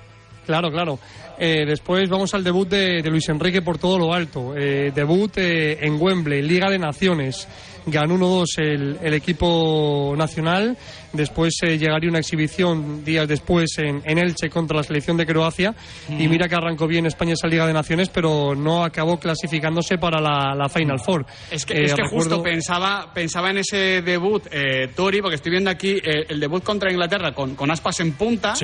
[0.46, 0.98] Claro, claro.
[1.38, 4.54] Eh, después vamos al debut de, de Luis Enrique por todo lo alto.
[4.56, 7.48] Eh, debut eh, en Wembley, Liga de Naciones.
[7.86, 10.76] Ganó 1-2 el, el equipo nacional.
[11.12, 15.74] Después eh, llegaría una exhibición días después en, en Elche contra la selección de Croacia.
[16.08, 20.20] Y mira que arrancó bien España esa Liga de Naciones, pero no acabó clasificándose para
[20.20, 21.26] la, la Final Four.
[21.50, 25.36] Es que, Eh, es que recuerdo- justo pensaba, pensaba en ese debut, eh, Tori, porque
[25.36, 28.54] estoy viendo aquí eh, el debut contra Inglaterra con, con aspas en punta.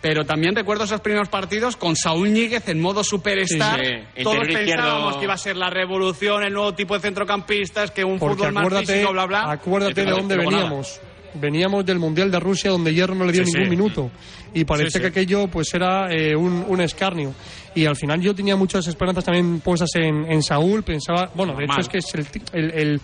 [0.00, 3.80] Pero también recuerdo esos primeros partidos con Saúl Ñíguez en modo superstar.
[3.84, 4.22] Sí, sí.
[4.22, 5.18] Todos pensábamos izquierdo.
[5.18, 8.49] que iba a ser la revolución, el nuevo tipo de centrocampistas, que un Porque fútbol
[8.58, 9.50] acuérdate, físico, bla, bla.
[9.52, 10.48] acuérdate de dónde nada.
[10.50, 11.00] veníamos.
[11.32, 13.70] Veníamos del Mundial de Rusia donde Hierro no le dio Sí, ningún sí.
[13.70, 14.10] minuto
[14.52, 15.00] y Sí, sí.
[15.00, 17.32] que aquello pues era eh, un, un escarnio.
[17.72, 21.64] Y al final yo tenía muchas esperanzas también puestas en, en Saúl, pensaba, bueno, de
[21.66, 22.14] hecho es que es
[22.52, 23.00] el, el-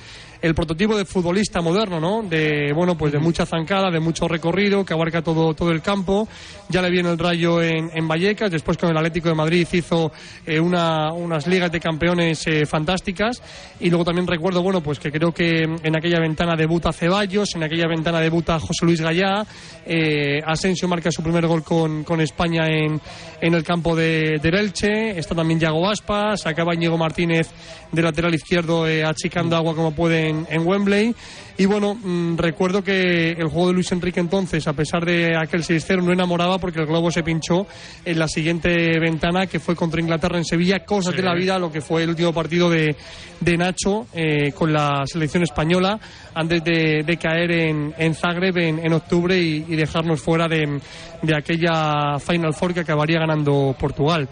[0.46, 2.22] el prototipo de futbolista moderno, ¿no?
[2.22, 6.28] De, bueno, pues de mucha zancada, de mucho recorrido, que abarca todo, todo el campo.
[6.68, 10.12] Ya le viene el rayo en, en Vallecas, después con el Atlético de Madrid hizo
[10.46, 13.42] eh, una, unas ligas de campeones eh, fantásticas.
[13.80, 17.64] Y luego también recuerdo, bueno, pues que creo que en aquella ventana debuta Ceballos, en
[17.64, 19.44] aquella ventana debuta José Luis Gallá,
[19.84, 23.00] eh, Asensio marca su primer gol con, con España en,
[23.40, 27.48] en el campo de, del Elche, está también Yago Aspas, acaba Íñigo Martínez
[27.92, 31.14] de lateral izquierdo achicando agua como puede en, en Wembley.
[31.58, 35.62] Y bueno, mm, recuerdo que el juego de Luis Enrique entonces, a pesar de aquel
[35.62, 37.66] 6-0, no enamoraba porque el globo se pinchó
[38.04, 41.16] en la siguiente ventana que fue contra Inglaterra en Sevilla, cosas Sí.
[41.22, 42.94] de la vida, lo que fue el último partido de,
[43.40, 45.98] de Nacho eh, con la selección española
[46.34, 50.78] antes de, de caer en, en Zagreb en, en octubre y, y dejarnos fuera de,
[51.22, 54.28] de aquella Final Four que acabaría ganando Portugal.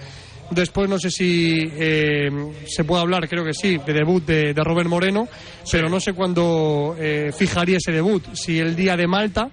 [0.55, 2.31] Después no sé si eh,
[2.67, 5.27] se puede hablar, creo que sí, de debut de, de Robert Moreno,
[5.71, 8.23] pero no sé cuándo eh, fijaría ese debut.
[8.35, 9.49] Si el día de Malta,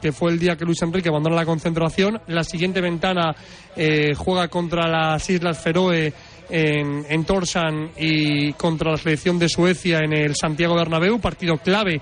[0.00, 3.34] que fue el día que Luis Enrique abandona la concentración, la siguiente ventana
[3.76, 6.12] eh, juega contra las Islas Feroe
[6.50, 12.00] en, en Torsan y contra la selección de Suecia en el Santiago Bernabéu, partido clave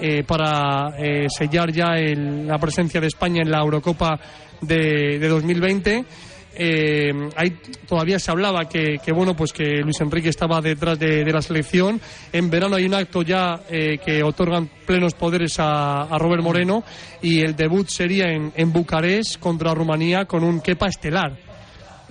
[0.00, 0.92] eh, para
[1.28, 4.18] sellar ya el- la presencia de España en la Eurocopa
[4.62, 6.04] de, de 2020.
[6.54, 7.56] Eh, ahí
[7.88, 12.00] todavía se hablaba que, que, bueno pues que Luis Enrique estaba detrás de, la selección.
[12.32, 16.84] En verano hay un acto ya eh, que otorgan plenos poderes a, a Robert Moreno
[17.22, 21.52] y el debut sería en, en Bucarest contra Rumanía con un Kepa estelar.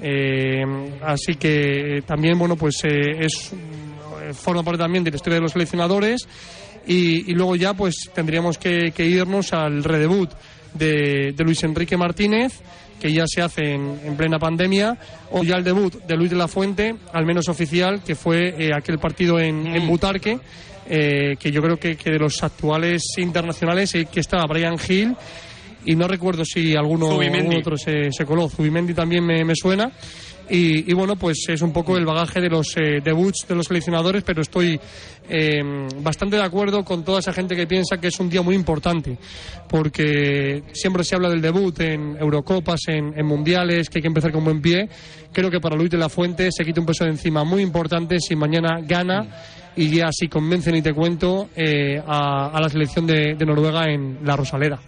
[0.03, 0.63] Eh,
[1.03, 5.43] así que también bueno pues eh, es eh, forma parte también de la historia de
[5.43, 6.27] los seleccionadores
[6.87, 10.31] Y, y luego ya pues tendríamos que, que irnos al redebut
[10.73, 12.61] de, de Luis Enrique Martínez
[13.01, 14.95] que ya se hace en, en plena pandemia,
[15.31, 18.71] o ya el debut de Luis de la Fuente, al menos oficial, que fue eh,
[18.73, 20.37] aquel partido en, en Butarque,
[20.87, 25.15] eh, que yo creo que, que de los actuales internacionales eh, que estaba Brian Hill
[25.85, 28.47] y no recuerdo si alguno, algún otro se, se coló.
[28.47, 29.91] Zubimendi también me, me suena.
[30.53, 34.21] Y, bueno, pues es un poco el bagaje de los eh, debuts de los seleccionadores,
[34.21, 34.77] pero estoy
[35.29, 35.61] eh,
[36.01, 39.17] bastante de acuerdo con toda esa gente que piensa que es un día muy importante,
[39.69, 44.43] porque siempre se habla del debut en Eurocopas, en, Mundiales, que hay que empezar con
[44.43, 44.89] buen pie.
[45.31, 48.19] Creo que para Luis de la Fuente se quita un peso de encima muy importante
[48.19, 49.29] si mañana gana
[49.77, 53.85] y ya si convencen y te cuento eh, a, a la selección de, de Noruega
[53.85, 54.81] en la Rosaleda.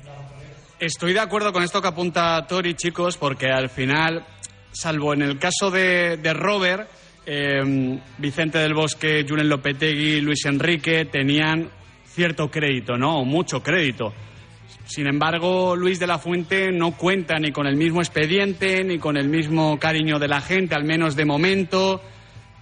[0.77, 4.25] Estoy de acuerdo con esto que apunta Tori, chicos, porque al final,
[4.73, 6.89] salvo en el caso de, de Robert,
[7.25, 11.69] eh, Vicente del Bosque, Julen Lopetegui, Luis Enrique tenían
[12.05, 13.23] cierto crédito, ¿no?
[13.23, 14.13] Mucho crédito.
[14.85, 19.15] Sin embargo, Luis de la Fuente no cuenta ni con el mismo expediente, ni con
[19.15, 22.01] el mismo cariño de la gente, al menos de momento.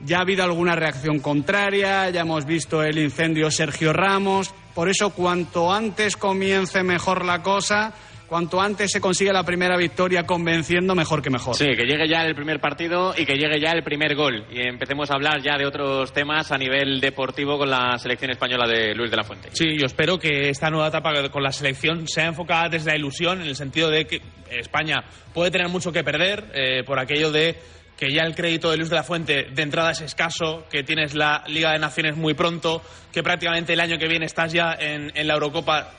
[0.01, 4.53] Ya ha habido alguna reacción contraria, ya hemos visto el incendio Sergio Ramos.
[4.75, 7.93] Por eso, cuanto antes comience mejor la cosa,
[8.31, 11.53] cuanto antes se consigue la primera victoria convenciendo, mejor que mejor.
[11.53, 14.45] Sí, que llegue ya el primer partido y que llegue ya el primer gol.
[14.49, 18.65] Y empecemos a hablar ya de otros temas a nivel deportivo con la selección española
[18.65, 19.49] de Luis de la Fuente.
[19.51, 23.41] Sí, yo espero que esta nueva etapa con la selección sea enfocada desde la ilusión,
[23.41, 27.59] en el sentido de que España puede tener mucho que perder eh, por aquello de
[28.01, 31.13] que ya el crédito de Luis de la Fuente de entrada es escaso, que tienes
[31.13, 35.11] la Liga de Naciones muy pronto, que prácticamente el año que viene estás ya en,
[35.13, 35.91] en la Eurocopa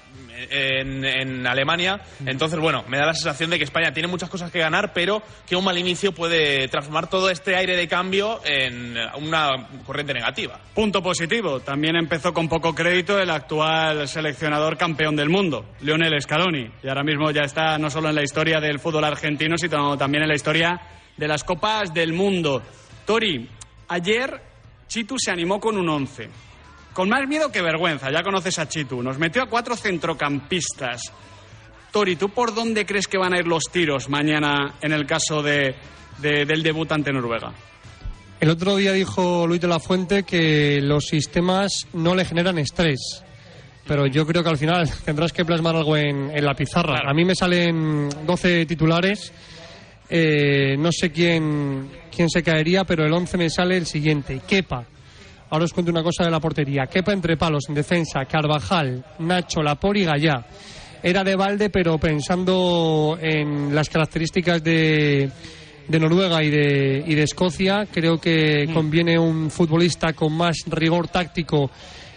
[0.50, 2.00] en, en Alemania.
[2.26, 5.22] Entonces, bueno, me da la sensación de que España tiene muchas cosas que ganar, pero
[5.46, 10.58] que un mal inicio puede transformar todo este aire de cambio en una corriente negativa.
[10.74, 11.60] Punto positivo.
[11.60, 16.68] También empezó con poco crédito el actual seleccionador campeón del mundo, Lionel Scaloni.
[16.82, 20.24] Y ahora mismo ya está no solo en la historia del fútbol argentino, sino también
[20.24, 20.80] en la historia
[21.16, 22.62] de las Copas del Mundo.
[23.06, 23.48] Tori,
[23.88, 24.40] ayer
[24.88, 26.28] Chitu se animó con un 11.
[26.92, 29.02] Con más miedo que vergüenza, ya conoces a Chitu.
[29.02, 31.00] Nos metió a cuatro centrocampistas.
[31.90, 35.42] Tori, ¿tú por dónde crees que van a ir los tiros mañana en el caso
[35.42, 35.74] de,
[36.18, 37.52] de- del debut ante Noruega?
[38.40, 43.22] El otro día dijo Luis de la Fuente que los sistemas no le generan estrés.
[43.86, 47.00] Pero yo creo que al final tendrás que plasmar algo en, en la pizarra.
[47.08, 49.32] A mí me salen 12 titulares.
[50.14, 54.42] Eh, no sé quién, quién se caería, pero el 11 me sale el siguiente.
[54.46, 54.84] Kepa.
[55.48, 56.84] Ahora os cuento una cosa de la portería.
[56.84, 58.26] Kepa entre palos en defensa.
[58.26, 60.44] Carvajal, Nacho, Lapori y Gallá.
[61.02, 65.30] Era de balde, pero pensando en las características de,
[65.88, 71.08] de Noruega y de, y de Escocia, creo que conviene un futbolista con más rigor
[71.08, 71.70] táctico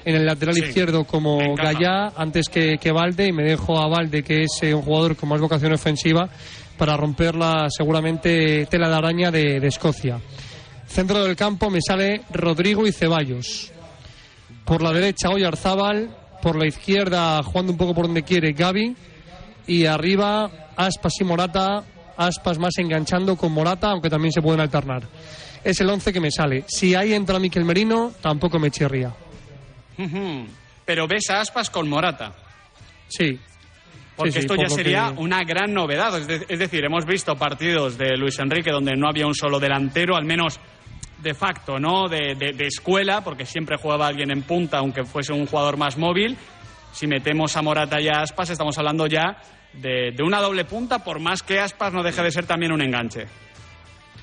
[0.03, 1.55] en el lateral Sí, izquierdo como.
[1.55, 5.15] Gallá antes que, que Valde y me dejo a Valde que es eh, un jugador
[5.15, 6.29] con más vocación ofensiva
[6.77, 10.19] para romper la seguramente tela de araña de, de Escocia.
[10.87, 13.71] Centro del campo me sale Rodrigo y Ceballos.
[14.63, 18.95] Por la derecha Oyarzábal, por la izquierda jugando un poco por donde quiere Gaby
[19.67, 21.83] y arriba Aspas y Morata,
[22.17, 25.03] Aspas más enganchando con Morata, aunque también se pueden alternar.
[25.63, 26.63] Es el 11 que me sale.
[26.67, 29.13] Si ahí entra Miquel Merino, tampoco me chirría.
[30.85, 32.33] Pero ves a Aspas con Morata.
[33.07, 33.39] Sí.
[34.15, 36.17] Porque Sí, sí, esto ya sería que- una gran novedad.
[36.17, 39.59] Es, de- es decir, hemos visto partidos de Luis Enrique donde no había un solo
[39.59, 40.59] delantero, al menos
[41.21, 42.07] de facto, ¿no?
[42.07, 45.97] De, de- de escuela, porque siempre jugaba alguien en punta, aunque fuese un jugador más
[45.97, 46.37] móvil.
[46.93, 49.37] Si metemos a Morata y a Aspas, estamos hablando ya
[49.73, 52.81] de, de una doble punta, por más que Aspas no deje de ser también un
[52.81, 53.25] enganche.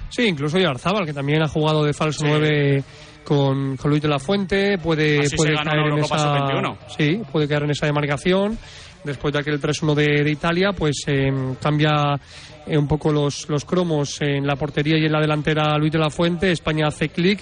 [0.09, 2.83] Sí, incluso Oyarzábal, que también ha jugado de falso 9
[3.25, 6.39] con, con Luis de la Fuente, puede, Así puede ganó caer la en Eurocopa esa,
[6.39, 6.77] sub-21.
[6.97, 8.59] sí, puede caer en esa demarcación.
[9.05, 12.19] Después de aquel 3-1 de, de Italia, pues eh, cambia
[12.67, 15.99] eh, un poco los, los cromos en la portería y en la delantera Luis de
[15.99, 16.53] la Fuente.
[16.53, 17.41] España hace clic.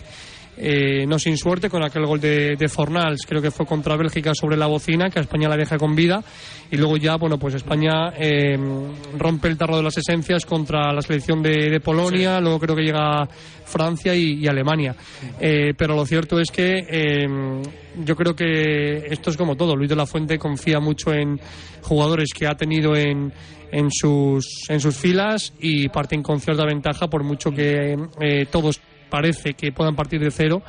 [0.62, 4.32] Eh, no sin suerte con aquel gol de, de Fornals, creo que fue contra Bélgica
[4.34, 6.22] sobre la bocina, que a España la deja con vida.
[6.70, 8.58] Y luego ya, bueno, pues España eh,
[9.18, 12.82] rompe el tarro de las esencias contra la selección de, de Polonia, luego creo que
[12.82, 13.26] llega
[13.64, 14.94] Francia y, y Alemania.
[15.40, 17.26] Eh, pero lo cierto es que eh,
[18.04, 19.74] yo creo que esto es como todo.
[19.74, 21.40] Luis de la Fuente confía mucho en
[21.82, 23.32] jugadores que ha tenido en,
[23.72, 27.96] en, sus, en sus filas y parten con cierta ventaja por mucho que
[28.52, 30.62] todos parece que puedan partir de cero.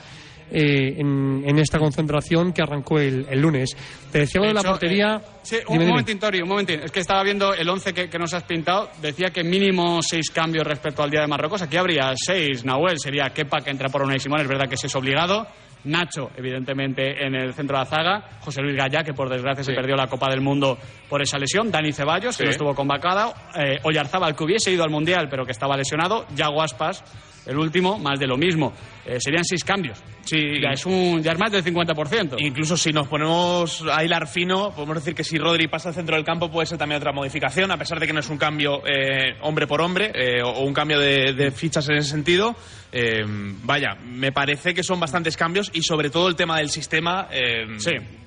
[0.54, 3.70] eh, en, en esta concentración que arrancó el, el lunes.
[4.12, 5.16] Te decía lo de la hecho, portería.
[5.16, 5.90] eh, sí, un Dime, dime.
[5.92, 6.82] momentín, Tori, un momentín.
[6.84, 8.90] Es que estaba viendo el 11 que, que nos has pintado.
[9.02, 11.62] Decía que mínimo seis cambios respecto al día de Marruecos.
[11.62, 12.66] Aquí habría seis.
[12.66, 14.42] Nahuel sería Kepa, que entra por una y Simón.
[14.42, 15.48] Es verdad que ese es obligado.
[15.86, 18.30] Nacho, evidentemente, en el centro de la zaga.
[18.42, 20.78] José Luis Gallá, que por desgracia se perdió la Copa del Mundo
[21.10, 21.72] por esa lesión.
[21.72, 23.34] Dani Ceballos, que no estuvo convocado.
[23.58, 26.26] Eh, Oyarzábal, que hubiese ido al Mundial, pero que estaba lesionado.
[26.36, 27.02] Yago Aspas,
[27.46, 28.74] el último, más de lo mismo.
[29.06, 29.98] Eh, serían seis cambios.
[30.24, 30.38] Sí.
[30.62, 32.36] Ya es, un, ya es más del 50%.
[32.40, 36.16] Incluso si nos ponemos a hilar fino, podemos decir que si Rodri pasa al centro
[36.16, 38.84] del campo puede ser también otra modificación, a pesar de que no es un cambio
[38.86, 42.56] eh, hombre por hombre eh, o un cambio de, de fichas en ese sentido.
[42.92, 43.22] Eh,
[43.64, 47.28] vaya, me parece que son bastantes cambios y sobre todo el tema del sistema.
[47.32, 47.66] eh,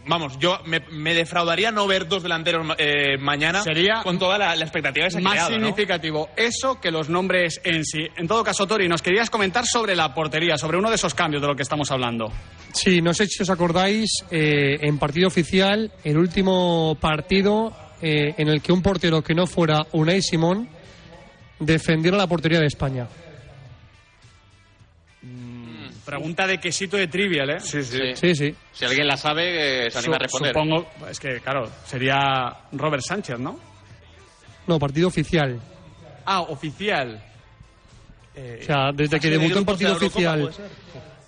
[0.07, 4.55] Vamos, yo me, me defraudaría no ver dos delanteros eh, mañana Sería con toda la,
[4.55, 5.57] la expectativa que se ha más creado, ¿no?
[5.57, 8.07] significativo eso que los nombres en sí.
[8.17, 11.41] En todo caso, Tori, nos querías comentar sobre la portería, sobre uno de esos cambios
[11.43, 12.33] de lo que estamos hablando.
[12.73, 18.49] Sí, no sé si os acordáis, eh, en partido oficial, el último partido eh, en
[18.49, 20.69] el que un portero que no fuera Unai Simón
[21.61, 23.07] defendiera la portería de España.
[26.05, 27.61] Pregunta de quesito de trivial, ¿eh?
[27.61, 28.55] Sí, Sí, sí.
[28.73, 30.53] Si alguien la sabe, eh, se anima a Su- responder.
[30.53, 32.23] Supongo, es que claro, sería
[32.73, 33.59] Robert Sánchez, ¿no?
[34.67, 35.59] No, partido oficial.
[36.27, 37.23] Ah, oficial.
[38.37, 40.51] Eh, O sea, desde que debutó en de partido oficial,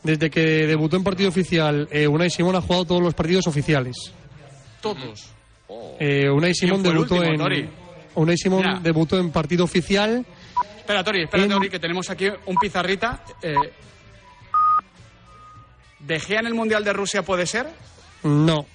[0.03, 3.97] desde que debutó en partido oficial, eh, Unai Simón ha jugado todos los partidos oficiales.
[4.81, 5.31] Todos.
[6.01, 7.69] Eh, Unai Simón debutó último, en Tori?
[8.17, 8.81] Unai Simón Mira.
[8.81, 10.25] debutó en partido oficial.
[10.79, 13.23] Espera, Tori, espera, Tori, que tenemos aquí un pizarrita.
[13.43, 13.55] Eh,
[16.01, 17.67] ¿De Gea en el Mundial de Rusia puede ser?
[18.23, 18.67] No.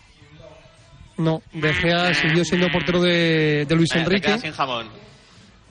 [1.17, 4.28] No, De Gea siguió siendo portero de, de Luis Eh, te Enrique.
[4.28, 4.88] quedas sin jamón.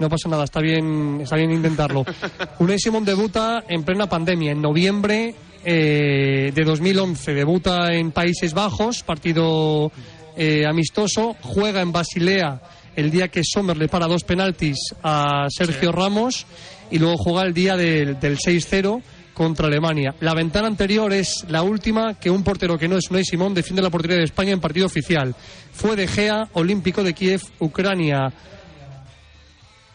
[0.01, 2.07] No pasa nada, está bien, está bien intentarlo.
[2.59, 7.35] Unai Simón debuta en plena pandemia, en noviembre eh, de 2011.
[7.35, 9.93] Debuta en Países Bajos, partido
[10.39, 11.37] eh, amistoso.
[11.43, 12.63] Juega en Basilea
[12.97, 16.47] el día que Sommer le para dos penaltis a Sergio Ramos
[16.91, 19.03] y luego juega el día del, del 6-0
[19.35, 20.15] contra Alemania.
[20.21, 23.83] La ventana anterior es la última que un portero que no es Unai Simón defiende
[23.83, 25.37] la portería de España en partido oficial.
[25.73, 28.33] Fue de Gea, Olímpico de Kiev, Ucrania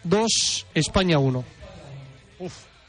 [0.05, 1.43] 2, España 1.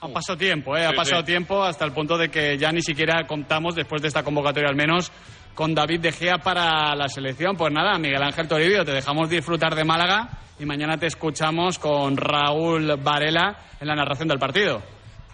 [0.01, 0.85] Ha pasado tiempo, ¿eh?
[0.85, 1.27] Ha Sí, pasado sí.
[1.27, 4.77] tiempo hasta el punto de que ya ni siquiera contamos, después de esta convocatoria al
[4.77, 5.11] menos,
[5.55, 7.57] con David De Gea para la selección.
[7.57, 10.29] Pues nada, Miguel Ángel Toribio, te dejamos disfrutar de Málaga
[10.61, 14.83] y mañana te escuchamos con Raúl Varela en la narración del partido.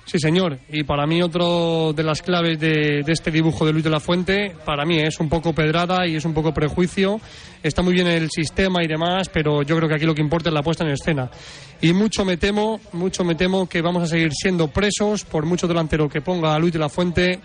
[0.05, 0.59] Sí, señor.
[0.69, 4.01] Y para mí otro de las claves de, de este dibujo de Luis de la
[4.01, 7.21] Fuente, para mí es un poco pedrada y es un poco prejuicio.
[7.63, 10.49] Está muy bien el sistema y demás, pero yo creo que aquí lo que importa
[10.51, 11.31] es la puesta en escena.
[11.81, 15.69] Y mucho me temo, mucho me temo que vamos a seguir siendo presos por mucho
[15.69, 17.41] delantero que ponga a Luis de la Fuente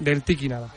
[0.00, 0.68] del tiki nada.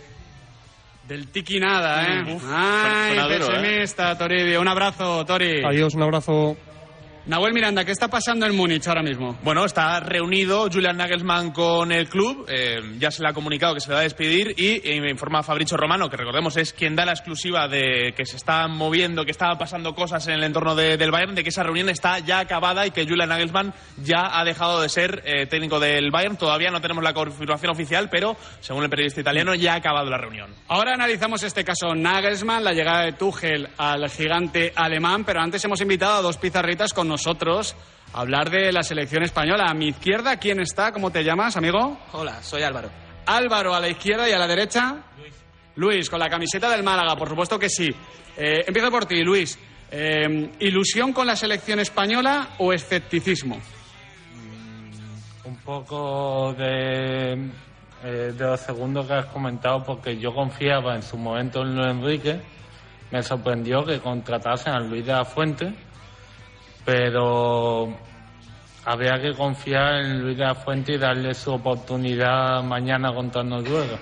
[1.08, 2.36] Del tiki nada, ¿eh?
[2.36, 3.40] Uf, Ay, ¿eh?
[3.40, 4.60] pesimista, Toribio.
[4.60, 5.64] Un abrazo, Tori.
[5.64, 6.58] Adiós, un abrazo.
[7.28, 9.38] Nahuel Miranda, ¿qué está pasando en Múnich ahora mismo?
[9.44, 13.82] Bueno, está reunido Julian Nagelsmann con el club, eh, ya se le ha comunicado que
[13.82, 16.96] se le va a despedir y eh, me informa Fabricio Romano, que recordemos es quien
[16.96, 20.74] da la exclusiva de que se está moviendo, que estaba pasando cosas en el entorno
[20.74, 24.40] de- del Bayern, de que esa reunión está ya acabada y que Julian Nagelsmann ya
[24.40, 26.38] ha dejado de ser eh, técnico del Bayern.
[26.38, 30.18] Todavía no tenemos la confirmación oficial, pero según el periodista italiano ya ha acabado la
[30.18, 30.56] reunión.
[30.70, 35.82] Ahora analizamos este caso Nagelsmann, la llegada de Tuchel al gigante alemán, pero antes hemos
[35.82, 39.66] invitado a dos pizarritas con nosotros a hablar de la selección española.
[39.68, 40.92] A mi izquierda, ¿quién está?
[40.92, 41.98] ¿Cómo te llamas, amigo?
[42.14, 42.90] Hola, soy Álvaro.
[43.26, 44.98] Álvaro a la izquierda y a la derecha.
[45.76, 46.10] Luis.
[46.10, 47.90] con la camiseta del Málaga, por supuesto que sí.
[48.38, 49.58] Eh, empiezo por ti, Luis.
[49.92, 53.60] Eh, ¿Ilusión con la selección española o escepticismo?
[55.46, 57.34] Un poco de,
[58.04, 61.88] eh, de los segundos que has comentado, porque yo confiaba en su momento en Luis
[61.88, 62.42] Enrique.
[63.12, 65.74] Me sorprendió que contratasen a Luis de la Fuente,
[66.88, 67.94] pero
[68.86, 73.98] habría que confiar en Luis de la Fuente y darle su oportunidad mañana contra Noruega.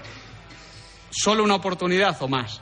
[1.10, 2.62] ¿Solo una oportunidad o más?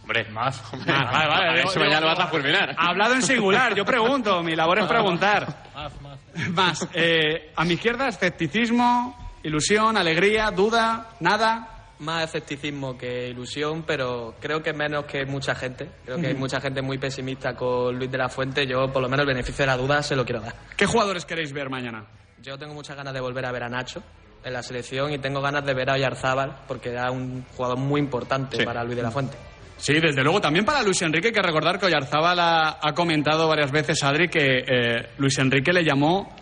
[0.00, 0.58] Hombre, más.
[0.88, 2.74] Ah, vale, vale, A ver digo- si mañana digo- vas a fulminar.
[2.78, 5.46] Ha hablado en singular, yo pregunto, mi labor es preguntar.
[5.74, 6.18] Más, más.
[6.48, 11.68] Más, eh, a mi izquierda, escepticismo, ilusión, alegría, duda, nada.
[12.02, 15.88] Más escepticismo que ilusión, pero creo que menos que mucha gente.
[16.04, 18.66] Creo que hay mucha gente muy pesimista con Luis de la Fuente.
[18.66, 20.52] Yo, por lo menos, el beneficio de la duda se lo quiero dar.
[20.76, 22.04] ¿Qué jugadores queréis ver mañana?
[22.42, 24.02] Yo tengo muchas ganas de volver a ver a Nacho
[24.44, 28.00] en la selección y tengo ganas de ver a Oyarzábal porque era un jugador muy
[28.00, 28.64] importante Sí.
[28.64, 29.36] para Luis de la Fuente.
[29.82, 30.40] Sí, desde luego.
[30.40, 34.28] También para Luis Enrique hay que recordar que Oyarzábal ha, ha comentado varias veces, Adri,
[34.28, 36.36] que eh, Luis Enrique le llamó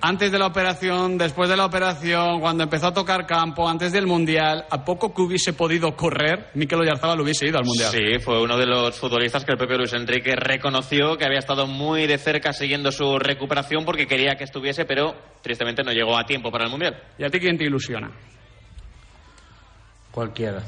[0.00, 4.06] antes de la operación, después de la operación, cuando empezó a tocar campo, antes del
[4.06, 7.90] Mundial, a poco que hubiese podido correr, Mikel Oyarzábal hubiese ido al Mundial.
[7.90, 11.66] Sí, fue uno de los futbolistas que el propio Luis Enrique reconoció que había estado
[11.66, 16.24] muy de cerca siguiendo su recuperación porque quería que estuviese, pero tristemente no llegó a
[16.24, 17.02] tiempo para el Mundial.
[17.18, 18.12] ¿Y a ti quién te ilusiona?
[20.12, 20.62] Cualquiera.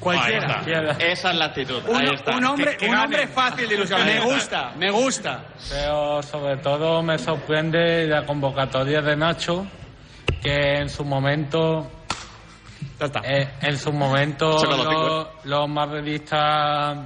[0.00, 0.96] Cualquiera.
[0.98, 1.82] Esa es la actitud.
[1.88, 2.36] Un, Ahí está.
[2.36, 4.06] un hombre, Que- que un hombre fácil de ilusionar.
[4.06, 5.44] Me gusta, me gusta.
[5.70, 9.66] Pero sobre todo me sorprende la convocatoria de Nacho,
[10.42, 11.90] que en su momento.
[13.24, 16.98] eh, en su momento los los, los madridistas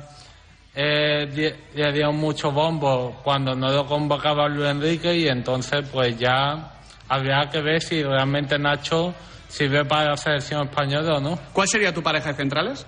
[0.74, 6.72] eh, le dieron mucho bombo cuando no lo convocaba Luis Enrique y entonces pues ya
[7.08, 9.12] habría que ver si realmente Nacho
[9.50, 11.38] sirve para la selección española o no.
[11.52, 12.86] ¿Cuál sería tu pareja de centrales?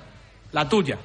[0.52, 0.98] La tuya.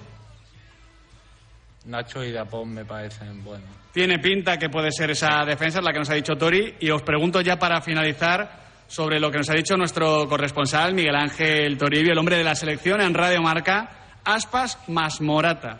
[1.85, 3.69] Nacho y Dapón me parecen buenos.
[3.91, 6.75] Tiene pinta que puede ser esa defensa, la que nos ha dicho Tori.
[6.79, 11.15] Y os pregunto ya para finalizar sobre lo que nos ha dicho nuestro corresponsal, Miguel
[11.15, 13.89] Ángel Toribio, el hombre de la selección en Radio Marca,
[14.23, 15.79] Aspas más Morata.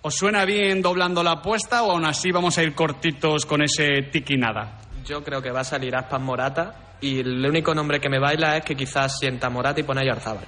[0.00, 4.02] ¿Os suena bien doblando la apuesta o aún así vamos a ir cortitos con ese
[4.10, 4.78] tiki nada?
[5.04, 8.56] Yo creo que va a salir Aspas Morata y el único nombre que me baila
[8.56, 10.44] es que quizás sienta Morata y pone a Yarzábal.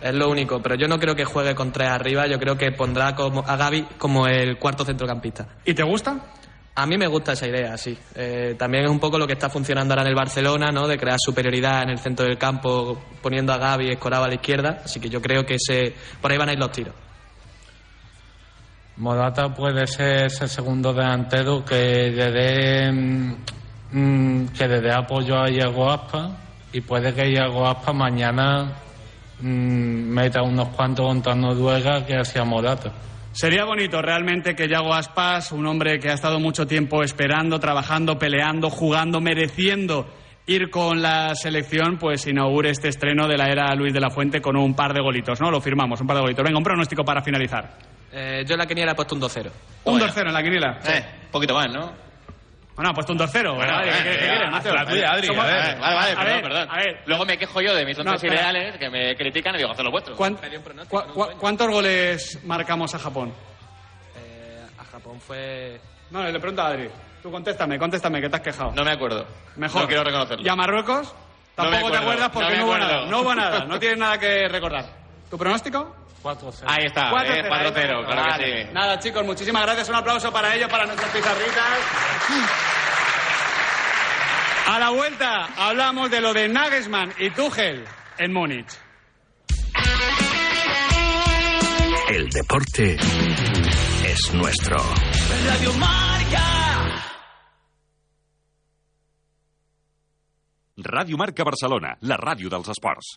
[0.00, 2.70] Es lo único, pero yo no creo que juegue con tres arriba, yo creo que
[2.72, 5.46] pondrá como, a Gaby como el cuarto centrocampista.
[5.64, 6.16] ¿Y te gusta?
[6.74, 7.98] A mí me gusta esa idea, sí.
[8.14, 10.86] Eh, también es un poco lo que está funcionando ahora en el Barcelona, ¿no?
[10.86, 14.36] De crear superioridad en el centro del campo, poniendo a Gaby y Escoraba a la
[14.36, 14.80] izquierda.
[14.84, 16.94] Así que yo creo que ese, por ahí van a ir los tiros.
[18.96, 23.36] Morata puede ser ese segundo delantero que le dé
[23.92, 26.30] mm, mm, que le dé apoyo a Iago Aspa
[26.72, 28.72] y puede que Iago Aspa mañana
[29.40, 32.92] mm, meta unos cuantos contra Noruega que hacía Morata.
[33.32, 38.18] Sería bonito realmente que Yago Aspas, un hombre que ha estado mucho tiempo esperando, trabajando,
[38.18, 40.06] peleando, jugando, mereciendo
[40.46, 44.40] ir con la selección, pues inaugure este estreno de la era Luis de la Fuente
[44.40, 45.50] con un par de golitos, ¿no?
[45.50, 46.44] Lo firmamos, un par de golitos.
[46.44, 47.70] Venga, un pronóstico para finalizar.
[48.12, 49.50] Eh, yo en la quiniela he puesto un 2-0.
[49.84, 50.78] Un 2-0 en la quiniela.
[50.86, 51.92] Eh, un poquito más, ¿no?
[52.82, 53.54] Bueno, ha puesto un 2-0.
[53.54, 53.90] Bueno, ¿Vale?
[53.90, 54.60] eh, ¿Qué- qué eh, quieres, ah.
[54.60, 56.68] Vale, vale, a perdón, ver, perdón.
[56.68, 57.02] a ver.
[57.06, 58.50] Luego me quejo yo de mis No, once espera.
[58.50, 60.16] ideales que me critican y digo, haced los vuestros.
[60.16, 63.32] ¿Cuán- cua- cua- ¿Cuántos goles marcamos a Japón?
[64.16, 65.80] Eh, a Japón fue...
[66.10, 66.88] No, le pregunto a Adri.
[67.22, 68.72] Tú contéstame, contéstame, que te has quejado.
[68.74, 69.24] No me acuerdo.
[69.54, 69.82] Mejor.
[69.82, 70.44] No quiero reconocerlo.
[70.44, 71.14] ¿Y a Marruecos?
[71.14, 71.14] No
[71.54, 73.06] Tampoco te acuerdo, acuerdas porque no no, hubo nada.
[73.06, 73.64] No hubo nada.
[73.64, 74.86] No tienes nada que recordar.
[75.32, 75.96] ¿Tu pronóstico?
[76.22, 76.64] 4-0.
[76.66, 78.44] Ahí está, 4-0, eh, 4-0, claro Vale.
[78.44, 78.70] que sí.
[78.74, 79.88] Nada, chicos, muchísimas gracias.
[79.88, 81.64] Un aplauso para ellos, para nuestras pizarritas.
[84.66, 87.82] A la vuelta hablamos de lo de Nagelsmann y Tuchel
[88.18, 88.68] en Múnich.
[92.10, 92.96] El deporte
[94.04, 94.76] es nuestro.
[95.46, 96.44] Radio Marca.
[100.76, 103.16] Ràdio Marca Barcelona, la ràdio dels esports.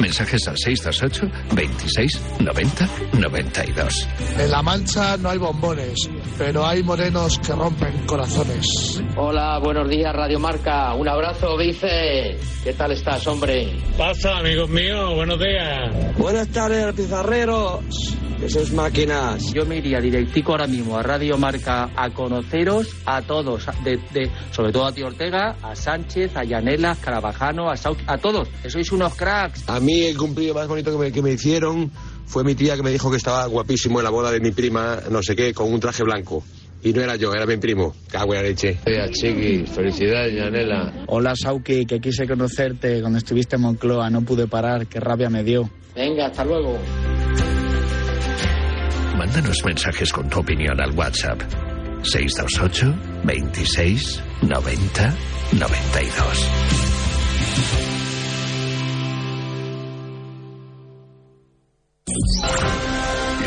[0.00, 2.88] Mensajes al 628 26 90
[3.18, 4.08] 92.
[4.38, 9.02] En La Mancha no hay bombones, pero hay morenos que rompen corazones.
[9.16, 10.94] Hola, buenos días, Radio Marca.
[10.94, 12.38] Un abrazo, Vice.
[12.64, 13.76] ¿Qué tal estás, hombre?
[13.98, 16.16] Pasa, amigos míos, buenos días.
[16.16, 17.84] Buenas tardes, pizarreros.
[18.42, 19.52] Esas máquinas.
[19.52, 24.30] Yo me iría directico ahora mismo a Radio Marca a conoceros a todos, de, de-
[24.50, 28.48] sobre todo a Tío Ortega, a Sánchez, a Yanela, a Carabajano, a Sau, a todos.
[28.62, 29.68] Que sois unos cracks.
[29.68, 31.90] A mí el cumplido más bonito que me, que me hicieron
[32.24, 34.98] fue mi tía que me dijo que estaba guapísimo en la boda de mi prima,
[35.10, 36.42] no sé qué, con un traje blanco.
[36.82, 37.94] Y no era yo, era mi primo.
[38.10, 38.78] Cago en la leche.
[39.12, 41.04] Chiqui, felicidades, Yanela.
[41.08, 45.44] Hola Sauki, que quise conocerte cuando estuviste en Moncloa, no pude parar, qué rabia me
[45.44, 45.68] dio.
[45.94, 46.78] Venga, hasta luego.
[49.20, 51.42] Mándanos mensajes con tu opinión al WhatsApp
[52.04, 55.14] 628 26 90
[55.58, 56.48] 92.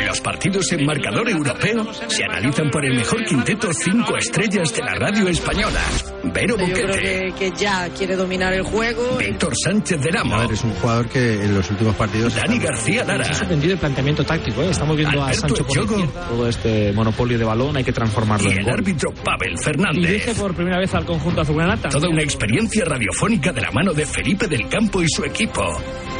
[0.05, 4.93] Las partidos en marcador europeo se analizan por el mejor quinteto cinco estrellas de la
[4.93, 5.82] radio española.
[6.24, 9.17] Vero Yo creo Boquete, que, que ya quiere dominar el juego.
[9.17, 12.36] Víctor Sánchez de Ramo, Es un jugador que en los últimos partidos.
[12.36, 14.61] Dani García Lara, Ha sorprendido el planteamiento táctico.
[14.63, 14.69] ¿eh?
[14.69, 16.07] Estamos viendo a Alberto Sancho por Yogo.
[16.30, 18.74] Todo este monopolio de balón hay que transformarlo y en el gol.
[18.76, 20.39] árbitro Pavel Y dirige Fernández.
[20.39, 21.89] por primera vez al conjunto azulgranata.
[21.89, 25.61] Toda una experiencia radiofónica de la mano de Felipe del Campo y su equipo.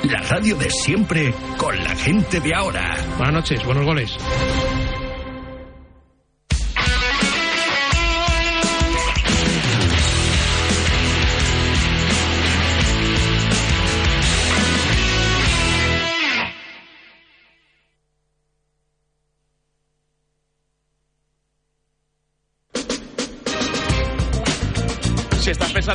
[0.04, 2.96] La radio de siempre con la gente de ahora.
[3.18, 4.12] Buenas noches, buenos goles.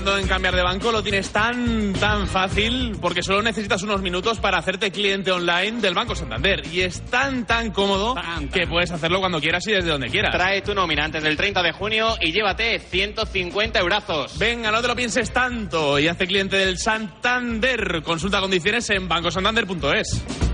[0.08, 4.38] Pensando en cambiar de banco, lo tienes tan, tan fácil porque solo necesitas unos minutos
[4.38, 6.62] para hacerte cliente online del Banco Santander.
[6.72, 8.14] Y es tan, tan cómodo
[8.52, 10.32] que puedes hacerlo cuando quieras y desde donde quieras.
[10.32, 14.38] Trae tu nómina antes del 30 de junio y llévate 150 eurazos.
[14.38, 18.02] Venga, no te lo pienses tanto y hazte cliente del Santander.
[18.02, 20.47] Consulta condiciones en bancosantander.es.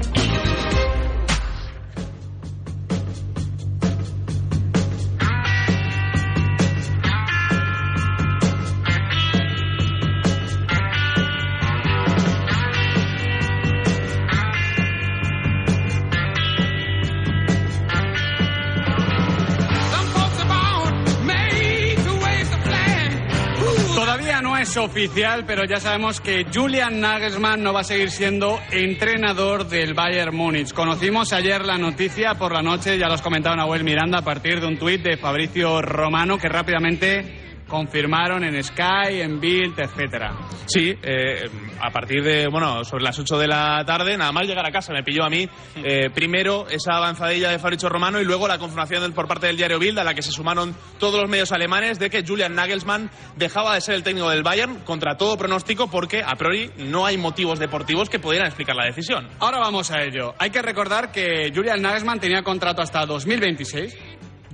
[24.85, 30.37] oficial, pero ya sabemos que Julian Nagelsmann no va a seguir siendo entrenador del Bayern
[30.37, 30.73] Múnich.
[30.73, 34.67] Conocimos ayer la noticia por la noche, ya los comentaba Nahuel Miranda, a partir de
[34.67, 37.44] un tuit de Fabricio Romano que rápidamente
[37.75, 40.33] confirmaron en Sky, en Bild, etcétera.
[40.67, 41.51] Sí, eh,
[41.81, 44.93] a partir de, bueno, sobre las 8 de la tarde, nada más llegar a casa
[44.93, 45.49] me pilló a mí
[45.83, 49.81] eh, primero esa avanzadilla de Fabricio Romano y luego la confirmación por parte del diario
[49.81, 53.75] Bild a la que se sumaron todos los medios alemanes de que Julian Nagelsmann dejaba
[53.75, 57.59] de ser el técnico del Bayern contra todo pronóstico porque a priori no hay motivos
[57.59, 59.29] deportivos que pudieran explicar la decisión.
[59.41, 60.35] Ahora vamos a ello.
[60.39, 63.97] Hay que recordar que Julian Nagelsmann tenía contrato hasta 2026.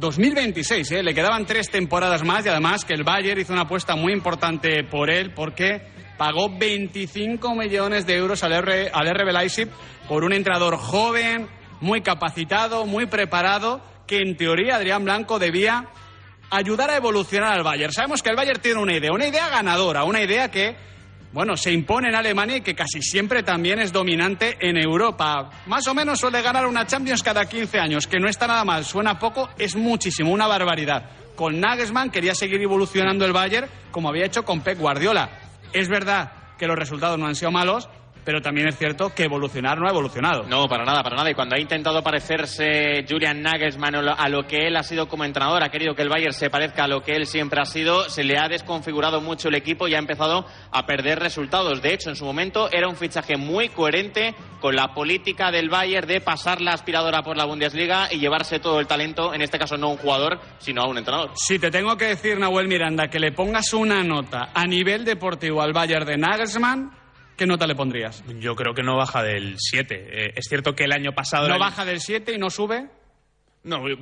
[0.01, 1.03] 2026, ¿eh?
[1.03, 4.83] le quedaban tres temporadas más y además que el Bayern hizo una apuesta muy importante
[4.85, 5.83] por él porque
[6.17, 9.69] pagó 25 millones de euros al, R, al RB
[10.09, 11.49] por un entrenador joven,
[11.83, 15.91] muy capacitado, muy preparado, que en teoría Adrián Blanco debía
[16.51, 17.93] ayudar a evolucionar al Bayern.
[17.93, 20.77] Sabemos que el Bayern tiene una idea, una idea ganadora, una idea que
[21.33, 25.51] bueno, se impone en Alemania y que casi siempre también es dominante en Europa.
[25.67, 28.85] Más o menos suele ganar una Champions cada 15 años, que no está nada mal,
[28.85, 31.11] suena poco, es muchísimo, una barbaridad.
[31.37, 35.31] Con Nagelsmann quería seguir evolucionando el Bayern como había hecho con Pep Guardiola.
[35.73, 37.89] Es verdad que los resultados no han sido malos,
[38.31, 40.45] pero también es cierto que evolucionar no ha evolucionado.
[40.45, 41.29] No, para nada, para nada.
[41.33, 45.65] Y cuando ha intentado parecerse Julian Nagelsmann a lo- que él ha sido como entrenador,
[45.65, 48.23] ha querido que el Bayern se parezca a lo que él siempre ha sido, se
[48.23, 51.83] le ha desconfigurado mucho el equipo y ha empezado a perder resultados.
[51.83, 56.07] De hecho, en su momento era un fichaje muy coherente con la política del Bayern
[56.07, 59.77] de pasar la aspiradora por la Bundesliga y llevarse todo el talento, en este caso
[59.77, 61.33] no a un jugador, sino a un entrenador.
[61.35, 65.63] Si te tengo que decir, Nahuel Miranda, que le pongas una nota a nivel deportivo
[65.63, 66.93] al Bayern de Nagelsmann,
[67.41, 68.23] ¿qué nota le pondrías?
[68.39, 70.39] Yo creo que no baja del 7.
[70.39, 71.49] es cierto que el año pasado...
[71.49, 72.87] ¿No baja del 7 y no sube?
[73.65, 73.97] No, del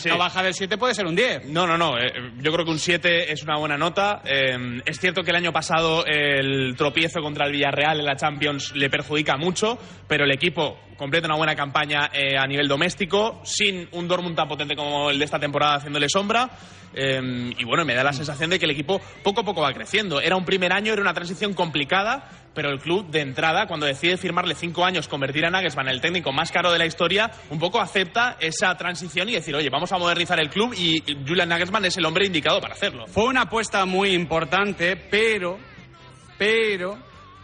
[0.00, 0.08] sí.
[0.08, 1.46] No baja del 7 puede ser un 10.
[1.46, 1.98] No, no, no.
[1.98, 4.22] eh, yo creo que un 7 es una buena nota.
[4.24, 8.72] Eh, es cierto que el año pasado el tropiezo contra el Villarreal en la Champions
[8.76, 13.88] le perjudica mucho, pero el equipo completa una buena campaña eh, a nivel doméstico, sin
[13.90, 16.48] un Dortmund tan potente como el de esta temporada haciéndole sombra.
[16.94, 19.72] Eh, y bueno, me da la sensación de que el equipo poco a poco va
[19.72, 20.20] creciendo.
[20.20, 24.16] Era un primer año, era una transición complicada, pero el club de entrada, cuando decide
[24.16, 27.58] firmarle cinco años, convertir a Nagelsmann en el técnico más caro de la historia, un
[27.58, 31.84] poco acepta esa transición y decir, oye, vamos a modernizar el club y Julian Nagelsmann
[31.84, 33.08] es el hombre indicado para hacerlo.
[33.08, 35.58] Fue una apuesta muy importante, pero,
[36.38, 36.96] pero,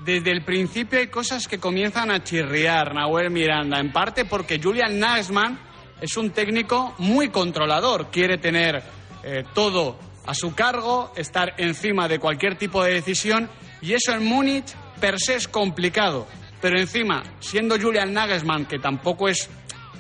[0.04, 4.98] desde el principio hay cosas que comienzan a chirriar, Nahuel Miranda, en parte porque Julian
[4.98, 5.58] Nagelsmann
[6.00, 8.82] es un técnico muy controlador, quiere tener
[9.24, 13.48] eh, todo a su cargo, estar encima de cualquier tipo de decisión,
[13.80, 16.26] y eso en Múnich per se es complicado.
[16.60, 19.48] Pero encima, siendo Julian Nagelsmann, que tampoco es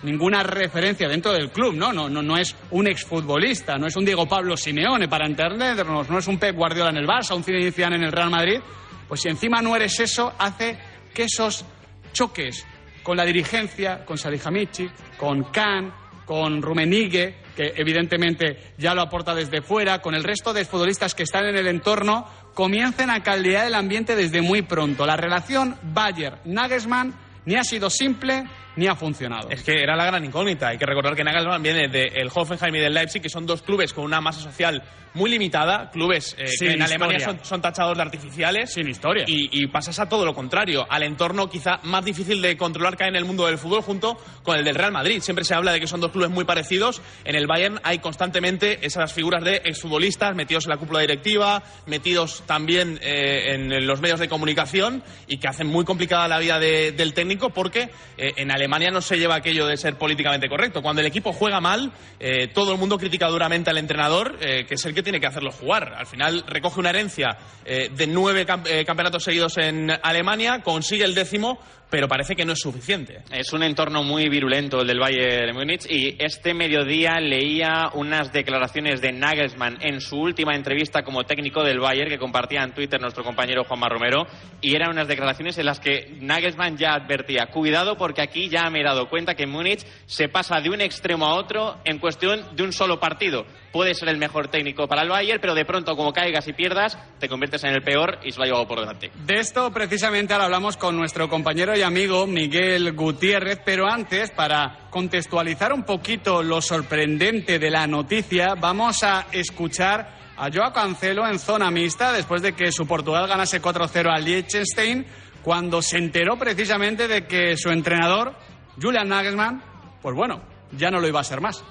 [0.02, 1.92] ninguna referencia dentro del club, ¿no?
[1.92, 6.18] No, no, no es un exfutbolista, no es un Diego Pablo Simeone, para entendernos, no
[6.18, 8.60] es un Pep Guardiola en el Barça, un Zinedine Zidane en el Real Madrid,
[9.08, 10.78] pues si encima no eres eso, hace
[11.14, 11.64] que esos
[12.12, 12.66] choques
[13.02, 15.92] con la dirigencia, con Salihamidzic, con Kahn,
[16.26, 21.22] con Rummenigge, que evidentemente ya lo aporta desde fuera, con el resto de futbolistas que
[21.22, 25.06] están en el entorno, comiencen a caldear el ambiente desde muy pronto.
[25.06, 27.14] La relación Bayer-Nagelsmann
[27.46, 28.44] ni ha sido simple
[28.78, 29.50] ni ha funcionado.
[29.50, 30.68] Es que era la gran incógnita.
[30.68, 33.92] Hay que recordar que Nagelsmann viene del Hoffenheim y del Leipzig, que son dos clubes
[33.92, 34.82] con una masa social
[35.14, 37.38] muy limitada, clubes eh, que en Alemania historia.
[37.40, 38.72] son, son tachados de artificiales.
[38.72, 39.24] Sin historia.
[39.26, 43.04] Y, y pasas a todo lo contrario, al entorno quizá más difícil de controlar que
[43.04, 45.20] hay en el mundo del fútbol junto con el del Real Madrid.
[45.20, 47.02] Siempre se habla de que son dos clubes muy parecidos.
[47.24, 52.42] En el Bayern hay constantemente esas figuras de exfutbolistas metidos en la cúpula directiva, metidos
[52.46, 56.92] también eh, en los medios de comunicación y que hacen muy complicada la vida de-
[56.92, 60.82] del técnico porque eh, en Alemania no se lleva aquello de ser políticamente correcto.
[60.82, 61.90] Cuando el equipo juega mal,
[62.20, 65.26] eh, todo el mundo critica duramente al entrenador, eh, que es el que tiene que
[65.26, 65.94] hacerlo jugar.
[65.96, 71.14] Al final recoge una herencia eh, de nueve cam- campeonatos seguidos en Alemania, consigue el
[71.14, 71.58] décimo,
[71.90, 73.22] pero parece que no es suficiente.
[73.30, 78.32] Es un entorno muy virulento el del Bayern de Múnich y este mediodía leía unas
[78.32, 83.00] declaraciones de Nagelsmann en su última entrevista como técnico del Bayern que compartía en Twitter
[83.00, 84.26] nuestro compañero Juanma Romero
[84.60, 88.80] y eran unas declaraciones en las que Nagelsmann ya advertía, cuidado porque aquí ya me
[88.80, 92.62] he dado cuenta que Múnich se pasa de un extremo a otro en cuestión de
[92.62, 93.46] un solo partido.
[93.78, 96.98] Puede ser el mejor técnico para el Bayern, pero de pronto como caigas y pierdas,
[97.20, 99.12] te conviertes en el peor y se lo ha llevado por delante.
[99.24, 104.88] De esto precisamente ahora hablamos con nuestro compañero y amigo Miguel Gutiérrez, pero antes, para
[104.90, 111.38] contextualizar un poquito lo sorprendente de la noticia, vamos a escuchar a Joao Cancelo en
[111.38, 115.06] zona mixta después de que su Portugal ganase 4-0 al Liechtenstein,
[115.44, 118.34] cuando se enteró precisamente de que su entrenador,
[118.82, 119.62] Julian Nagelsmann,
[120.02, 121.62] pues bueno, ya no lo iba a ser más.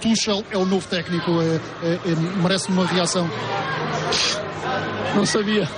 [0.00, 3.28] Tuchel é o novo técnico, é, é- é- merece uma reação.
[5.14, 5.68] Não sabia.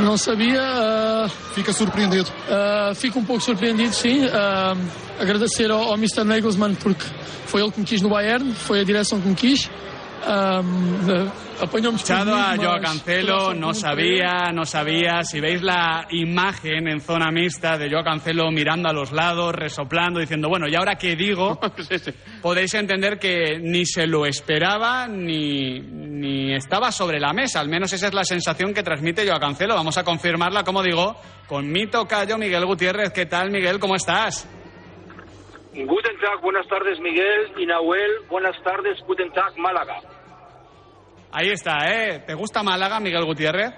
[0.00, 0.60] Não sabia.
[0.62, 2.28] ah, Fica surpreendido.
[2.50, 4.26] ah, fico um pouco surpreendido, sim.
[4.32, 4.74] Ah,
[5.20, 6.24] agradecer ao, ao Mr.
[6.24, 7.04] Nagelsmann porque
[7.46, 9.70] foi ele que me quis no Bayern, foi a direção que me quis.
[12.02, 15.22] Echado a Cancelo, no sabía, no sabía.
[15.24, 20.20] Si veis la imagen en zona mixta de Joao Cancelo mirando a los lados, resoplando,
[20.20, 21.58] diciendo, bueno, ¿y ahora qué digo?
[22.42, 27.60] Podéis entender que ni se lo esperaba ni, ni estaba sobre la mesa.
[27.60, 29.74] Al menos esa es la sensación que transmite Joao Cancelo.
[29.74, 33.12] Vamos a confirmarla, como digo, con mi tocayo Miguel Gutiérrez.
[33.12, 33.78] ¿Qué tal, Miguel?
[33.78, 34.46] ¿Cómo estás?
[35.84, 40.00] Guten Tag, buenas tardes Miguel y Nahuel, buenas tardes, Guten Tag Málaga.
[41.32, 42.20] Ahí está, ¿eh?
[42.26, 43.74] ¿Te gusta Málaga, Miguel Gutiérrez?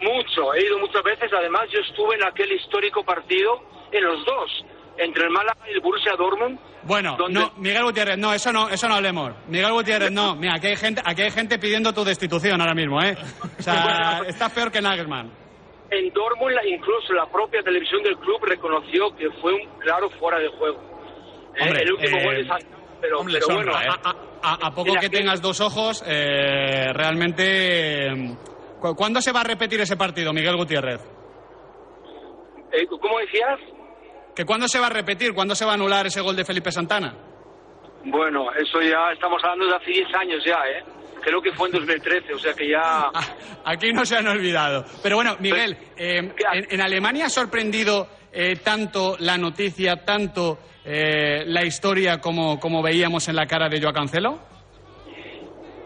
[0.00, 4.64] Mucho, he ido muchas veces, además yo estuve en aquel histórico partido, en los dos,
[4.96, 6.56] entre el Málaga y el Borussia Dortmund.
[6.84, 9.32] Bueno, no, Miguel Gutiérrez, no, eso no, eso no hablemos.
[9.48, 10.36] Miguel Gutiérrez, no.
[10.36, 13.16] Mira, aquí hay gente, aquí hay gente pidiendo tu destitución ahora mismo, ¿eh?
[13.58, 15.32] O sea, estás peor que Nagelsmann.
[15.90, 20.48] En Dortmund incluso la propia televisión del club reconoció que fue un claro fuera de
[20.48, 20.89] juego.
[21.56, 22.58] Eh, Hombre, el último eh, gol de San-
[23.00, 23.86] pero, hombre, pero bueno, ¿eh?
[23.88, 28.06] a- a- A, a poco que tengas dos ojos, eh, realmente...
[28.06, 28.34] eh,
[28.80, 31.00] ¿cu- ¿Cuándo se va a repetir ese partido, Miguel Gutiérrez?
[32.72, 33.58] eh, ¿cómo decías?
[34.34, 35.34] ¿Que cuándo se va a repetir?
[35.34, 37.14] ¿Cuándo se va a anular ese gol de Felipe Santana?
[38.04, 40.82] Bueno, eso ya estamos hablando de hace 10 años ya, ¿eh?
[41.20, 43.10] Creo que fue en 2013, o sea que ya...
[43.66, 44.84] Aquí no se han olvidado.
[45.02, 46.32] Pero bueno, Miguel, eh, en,
[46.70, 53.28] en Alemania ha sorprendido eh, tanto la noticia, tanto eh, la historia como, como veíamos
[53.28, 54.38] en la cara de Joao Cancelo.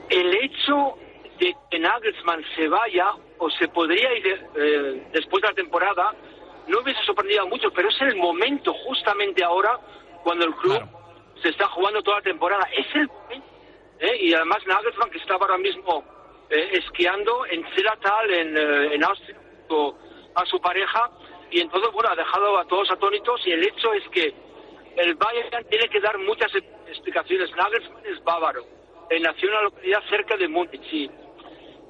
[0.08, 0.98] El hecho
[1.38, 6.12] de que Nagelsmann se vaya o se podría ir eh, después de la temporada
[6.68, 9.78] no hubiese sorprendido a muchos, pero es el momento justamente ahora
[10.22, 10.82] cuando el club
[11.42, 12.66] se está jugando toda la temporada.
[12.76, 13.46] Es el momento.
[14.00, 14.16] ¿eh?
[14.20, 16.04] Y además Nagelsmann que estaba ahora mismo
[16.50, 19.36] eh, esquiando en Zillertal, en, eh, en Austria,
[20.34, 21.10] a su pareja,
[21.54, 24.34] y entonces, bueno, ha dejado a todos atónitos y el hecho es que
[24.96, 26.52] el Bayern tiene que dar muchas
[26.88, 27.48] explicaciones.
[27.54, 28.66] Nagelsmann es bávaro,
[29.08, 31.08] eh, nació en una localidad cerca de Múnich y,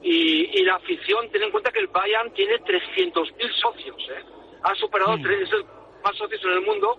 [0.02, 4.22] y, y la afición, ten en cuenta que el Bayern tiene 300.000 socios, ¿eh?
[4.64, 5.64] ha superado tres, es el
[6.04, 6.98] más socios en el mundo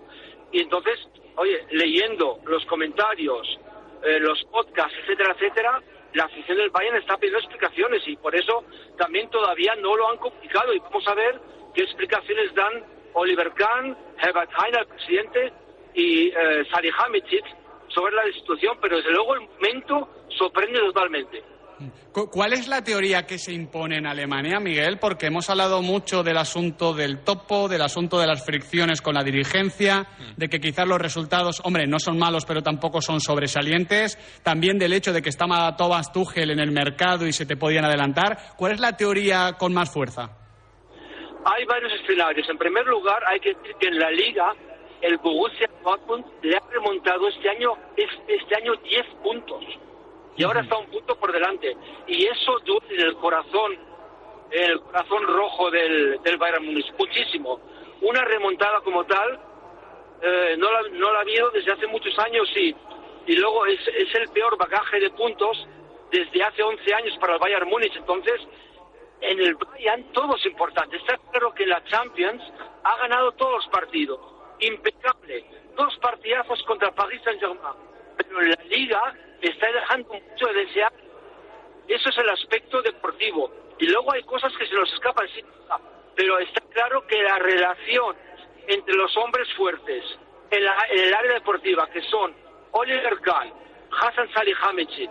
[0.50, 0.98] y entonces,
[1.36, 3.60] oye, leyendo los comentarios,
[4.02, 5.82] eh, los podcasts, etcétera, etcétera,
[6.16, 8.64] la afición del Bayern está pidiendo explicaciones y por eso
[8.96, 11.38] también todavía no lo han comunicado y vamos a ver
[11.74, 15.52] qué explicaciones dan Oliver Kahn, Herbert Heiner, el presidente,
[15.94, 17.44] y eh, Salihamidzic
[17.88, 21.42] sobre la situación, pero desde luego el momento sorprende totalmente.
[22.12, 24.98] Cu- ¿Cuál es la teoría que se impone en Alemania, Miguel?
[24.98, 29.22] Porque hemos hablado mucho del asunto del topo, del asunto de las fricciones con la
[29.22, 30.06] dirigencia,
[30.36, 34.16] de que quizás los resultados, hombre, no son malos, pero tampoco son sobresalientes.
[34.42, 37.84] También del hecho de que estaba Thomas Tuchel en el mercado y se te podían
[37.84, 38.38] adelantar.
[38.56, 40.30] ¿Cuál es la teoría con más fuerza?
[41.44, 42.48] Hay varios escenarios.
[42.48, 44.52] En primer lugar, hay que decir que en la liga
[45.02, 49.62] el Borussia Dortmund le ha remontado este año es- este año 10 puntos
[50.36, 51.76] y ahora está un punto por delante
[52.06, 53.78] y eso duele en el corazón
[54.50, 57.60] en el corazón rojo del, del Bayern Múnich muchísimo.
[58.00, 59.40] Una remontada como tal
[60.22, 62.74] eh, no, la, no la ha habido desde hace muchos años y,
[63.26, 65.66] y luego es, es el peor bagaje de puntos
[66.10, 67.94] desde hace 11 años para el Bayern Múnich.
[67.96, 68.40] Entonces,
[69.20, 70.96] en el Bayern todo es importante.
[70.96, 72.42] Está claro que la Champions
[72.84, 74.20] ha ganado todos los partidos.
[74.60, 75.44] Impecable.
[75.76, 77.74] Dos partidazos contra Paris Saint-Germain.
[78.16, 79.14] Pero en la Liga
[79.48, 80.92] está dejando mucho de desear.
[81.88, 83.50] Eso es el aspecto deportivo.
[83.78, 85.28] Y luego hay cosas que se nos escapan.
[85.34, 85.44] sí,
[86.14, 88.16] Pero está claro que la relación
[88.66, 90.02] entre los hombres fuertes
[90.50, 92.34] en, la- en el área deportiva, que son
[92.72, 93.52] Oliver Kahn,
[94.00, 95.10] Hassan Salihamidzic,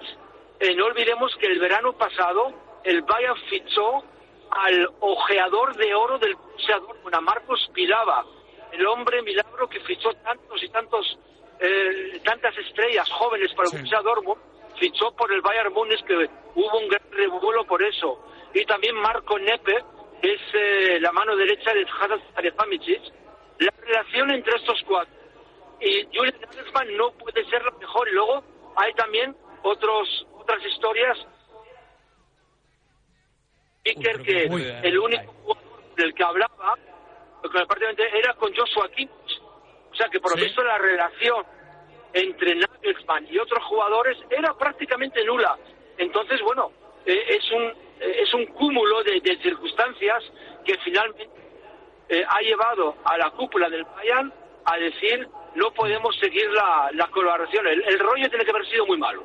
[0.59, 4.03] eh, no olvidemos que el verano pasado el Bayern fichó
[4.51, 8.25] al ojeador de oro del Borussia Dortmund, a Marcos Pilava,
[8.71, 11.17] el hombre milagro que fichó tantos y tantos
[11.59, 14.41] eh, tantas estrellas jóvenes para el Borussia Dortmund,
[14.79, 18.19] fichó por el Bayern Múnich que hubo un gran revuelo por eso.
[18.53, 19.83] Y también Marco Nepe,
[20.21, 23.01] que es eh, la mano derecha de Hassan Salihamidzic.
[23.59, 25.15] La relación entre estos cuatro
[25.79, 28.07] y Julian Nagelsmann no puede ser la mejor.
[28.09, 28.43] Y luego
[28.75, 31.17] hay también otros otras historias.
[33.85, 34.43] Iker, que
[34.83, 36.75] el único jugador del que hablaba,
[37.43, 39.24] que era con Joshua Kimmich.
[39.95, 41.41] O sea que por lo visto la relación
[42.11, 45.57] entre Nagelsmann y otros jugadores era prácticamente nula.
[45.97, 46.69] Entonces, bueno,
[47.05, 50.21] eh, es un eh, es un cúmulo de, de circunstancias
[50.65, 51.29] que finalmente
[52.09, 54.33] eh, ha llevado a la cúpula del Bayern
[54.65, 57.65] a decir no podemos seguir la, la colaboración.
[57.65, 59.23] El, el rollo tiene que haber sido muy malo.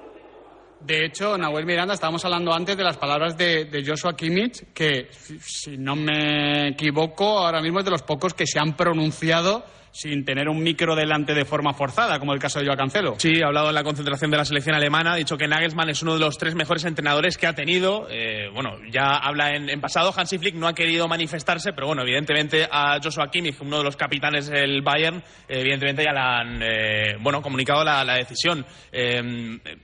[0.78, 5.08] De hecho, Nahuel Miranda, estábamos hablando antes de las palabras de, de Joshua Kimmich, que,
[5.10, 9.64] si si no me equivoco, ahora mismo es de los pocos que se han pronunciado
[9.92, 13.14] sin tener un micro delante de forma forzada, como el caso de Joao Cancelo.
[13.18, 16.02] Sí, ha hablado en la concentración de la selección alemana, ha dicho que Nagelsmann es
[16.02, 18.06] uno de los tres mejores entrenadores que ha tenido.
[18.10, 22.68] Eh, bueno, ya habla en, pasado, Hansi Flick no ha querido manifestarse, pero bueno, evidentemente
[22.70, 25.18] a Joshua Kimmich, uno de los capitanes del Bayern,
[25.48, 28.66] eh, evidentemente ya le han eh, bueno, comunicado la, decisión.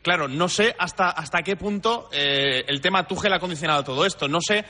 [0.02, 4.28] Claro, no sé hasta, hasta qué punto el tema Tuchel ha condicionado todo esto.
[4.28, 4.64] No sé,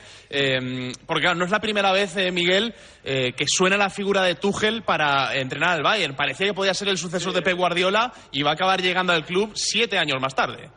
[1.05, 2.73] porque claro, no es la primera vez, Miguel,
[3.03, 6.15] que suena la figura de Tuchel para entrenar al Bayern.
[6.15, 9.25] Parecía que podía ser el sucesor de Pep Guardiola y va a acabar llegando al
[9.25, 10.69] club siete años más tarde.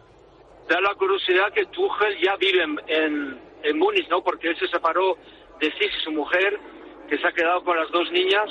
[0.69, 4.23] Da la curiosidad que Tuchel ya vive en, en, en Múnich, ¿no?
[4.23, 5.17] Porque él se separó
[5.61, 6.59] de Cis y su mujer,
[7.09, 8.49] que se ha quedado con las dos niñas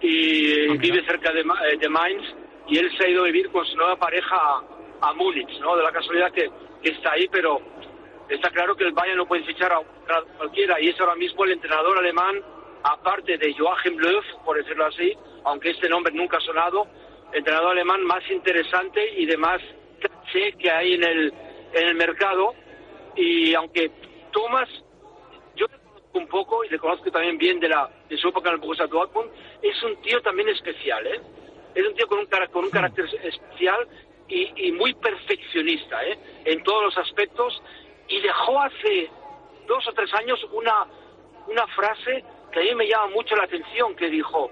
[0.00, 2.22] y vive cerca de, eh, de Mainz
[2.68, 4.62] y él se ha ido a vivir con su nueva pareja a,
[5.08, 5.76] a Múnich, ¿no?
[5.76, 6.48] De la casualidad que,
[6.82, 7.60] que está ahí, pero
[8.28, 9.80] está claro que el Bayern no puede fichar a
[10.36, 12.40] cualquiera y es ahora mismo el entrenador alemán,
[12.82, 16.86] aparte de Joachim Löw, por decirlo así, aunque este nombre nunca ha sonado,
[17.32, 19.60] entrenador alemán más interesante y de más
[20.00, 21.32] caché que hay en el,
[21.72, 22.54] en el mercado.
[23.16, 23.90] Y aunque
[24.32, 24.68] Thomas,
[25.56, 28.48] yo le conozco un poco y le conozco también bien de, la, de su época
[28.48, 29.30] en el Borussia Dortmund,
[29.62, 31.20] es un tío también especial, ¿eh?
[31.74, 33.86] Es un tío con un, con un carácter especial
[34.28, 36.18] y, y muy perfeccionista, ¿eh?
[36.44, 37.62] En todos los aspectos.
[38.08, 39.10] Y dejó hace
[39.66, 40.86] dos o tres años una,
[41.46, 44.50] una frase que a mí me llama mucho la atención, que dijo,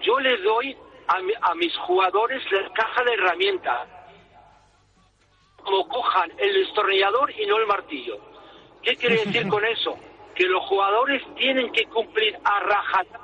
[0.00, 0.76] yo le doy
[1.08, 3.88] a, mi- a mis jugadores la caja de herramientas,
[5.64, 8.18] como cojan el destornillador y no el martillo.
[8.82, 9.98] ¿Qué quiere decir con eso?
[10.34, 13.20] Que los jugadores tienen que cumplir a rajatabla,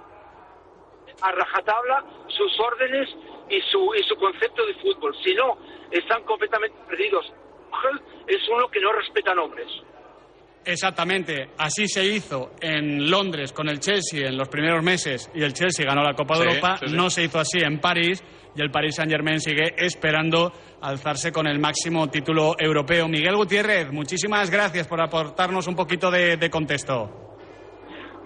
[1.22, 3.08] a rajatabla sus órdenes
[3.48, 5.14] y su, y su concepto de fútbol.
[5.22, 5.56] Si no,
[5.90, 7.32] están completamente perdidos.
[8.26, 9.68] Es uno que no respeta nombres.
[10.66, 15.52] Exactamente, así se hizo en Londres con el Chelsea en los primeros meses y el
[15.52, 16.76] Chelsea ganó la Copa de Europa.
[16.80, 16.96] sí, sí.
[16.96, 18.22] No se hizo así en París
[18.56, 23.08] y el Paris Saint Germain sigue esperando alzarse con el máximo título europeo.
[23.08, 27.10] Miguel Gutiérrez, muchísimas gracias por aportarnos un poquito de, de contexto.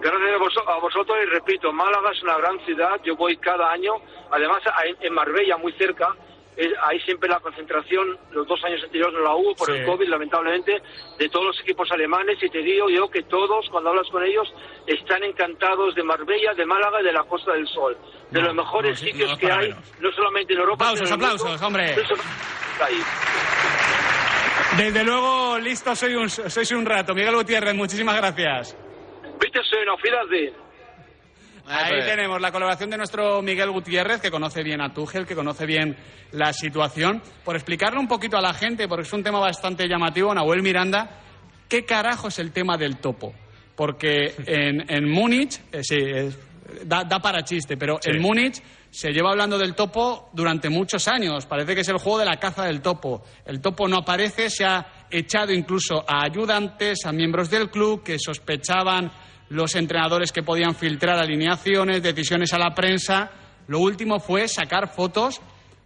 [0.01, 3.69] Gracias a, vos- a vosotros y repito, Málaga es una gran ciudad, yo voy cada
[3.71, 3.91] año,
[4.31, 4.59] además
[5.01, 6.15] en Marbella, muy cerca,
[6.83, 9.77] hay siempre la concentración, los dos años anteriores no la hubo por Sí.
[9.77, 10.81] el COVID, lamentablemente,
[11.17, 14.53] de todos los equipos alemanes y te digo yo que todos, cuando hablas con ellos,
[14.87, 17.97] están encantados de Marbella, de Málaga y de la Costa del Sol,
[18.31, 19.93] de No, los mejores no, sitios no que hay, menos.
[20.01, 21.43] no solamente en Europa, Aplausos, sino en el mundo.
[21.43, 21.95] aplausos, hombre.
[22.81, 23.03] Ahí.
[24.77, 27.13] Desde luego, listo soy un, sois un rato.
[27.15, 28.77] Miguel Gutiérrez, muchísimas gracias.
[29.39, 29.95] Viste, soy no
[30.29, 30.53] de...
[31.69, 35.65] Ahí tenemos la colaboración de nuestro Miguel Gutiérrez, que conoce bien a Tuchel, que conoce
[35.65, 35.95] bien
[36.31, 37.21] la situación.
[37.45, 41.21] Por explicarle un poquito a la gente, porque es un tema bastante llamativo, Nahuel Miranda,
[41.67, 43.33] ¿qué carajo es el tema del topo?
[43.75, 46.37] Porque en, en Múnich, eh, sí, es-
[46.85, 48.09] da, da para chiste, pero Sí.
[48.11, 48.61] en Múnich
[48.91, 51.45] se lleva hablando del topo durante muchos años.
[51.45, 53.23] Parece que es el juego de la caza del topo.
[53.45, 58.17] El topo no aparece, se ha echado incluso a ayudantes, a miembros del club que
[58.19, 59.11] sospechaban
[59.49, 63.31] los entrenadores que podían filtrar alineaciones, decisiones a la prensa.
[63.67, 65.41] Lo último fue sacar fotos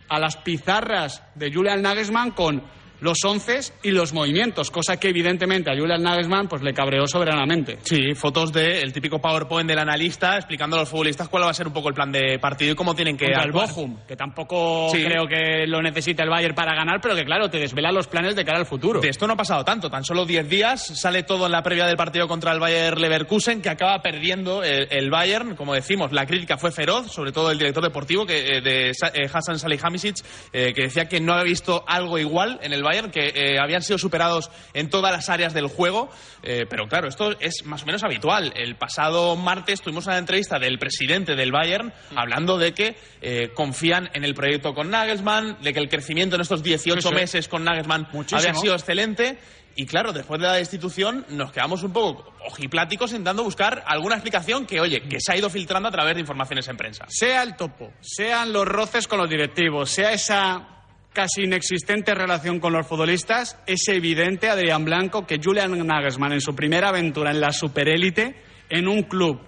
[0.10, 2.64] a las pizarras de Julian Nagelsmann con
[3.04, 7.78] los once y los movimientos, cosa que evidentemente a Julian Nagelsmann pues le cabreó soberanamente.
[7.84, 11.68] Sí, fotos del típico PowerPoint del analista explicando a los futbolistas cuál va a ser
[11.68, 13.68] un poco el plan de partido y cómo tienen que Contra el actuar.
[13.70, 15.04] Bochum, que tampoco Sí.
[15.04, 18.36] creo que lo necesita el Bayern para ganar, pero que claro, te desvela los planes
[18.36, 19.02] de cara al futuro.
[19.02, 21.86] De esto no ha pasado tanto, tan solo 10 días, sale todo en la previa
[21.86, 26.26] del partido contra el Bayern Leverkusen, que acaba perdiendo el, el Bayern, como decimos, la
[26.26, 30.18] crítica fue feroz, sobre todo el director deportivo que, eh, de eh, Hassan Salihamidzic,
[30.54, 33.82] eh, que decía que no había visto algo igual en el Bayern, que eh, habían
[33.82, 36.10] sido superados en todas las áreas del juego,
[36.44, 38.54] eh, pero claro, esto es más o menos habitual.
[38.56, 44.10] El pasado martes tuvimos una entrevista del presidente del Bayern hablando de que eh, confían
[44.14, 47.14] en el proyecto con Nagelsmann, de que el crecimiento en estos 18 Sí, sí.
[47.16, 48.40] meses con Nagelsmann Muchísimo.
[48.40, 49.38] había sido excelente.
[49.76, 54.68] Y claro, después de la destitución nos quedamos un poco ojipláticos intentando buscar alguna explicación
[54.68, 57.06] que, oye, que se ha ido filtrando a través de informaciones en prensa.
[57.10, 60.73] Sea el topo, sean los roces con los directivos, sea esa
[61.14, 66.56] casi inexistente relación con los futbolistas, es evidente, Adrián Blanco, que Julian Nagelsmann en su
[66.56, 68.36] primera aventura en la superélite,
[68.70, 69.40] en un club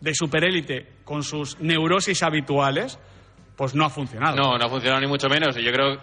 [0.00, 2.98] de superélite con sus neurosis habituales,
[3.56, 4.36] pues no ha funcionado.
[4.36, 5.56] No, no ha funcionado ni mucho menos.
[5.58, 6.00] Y yo creo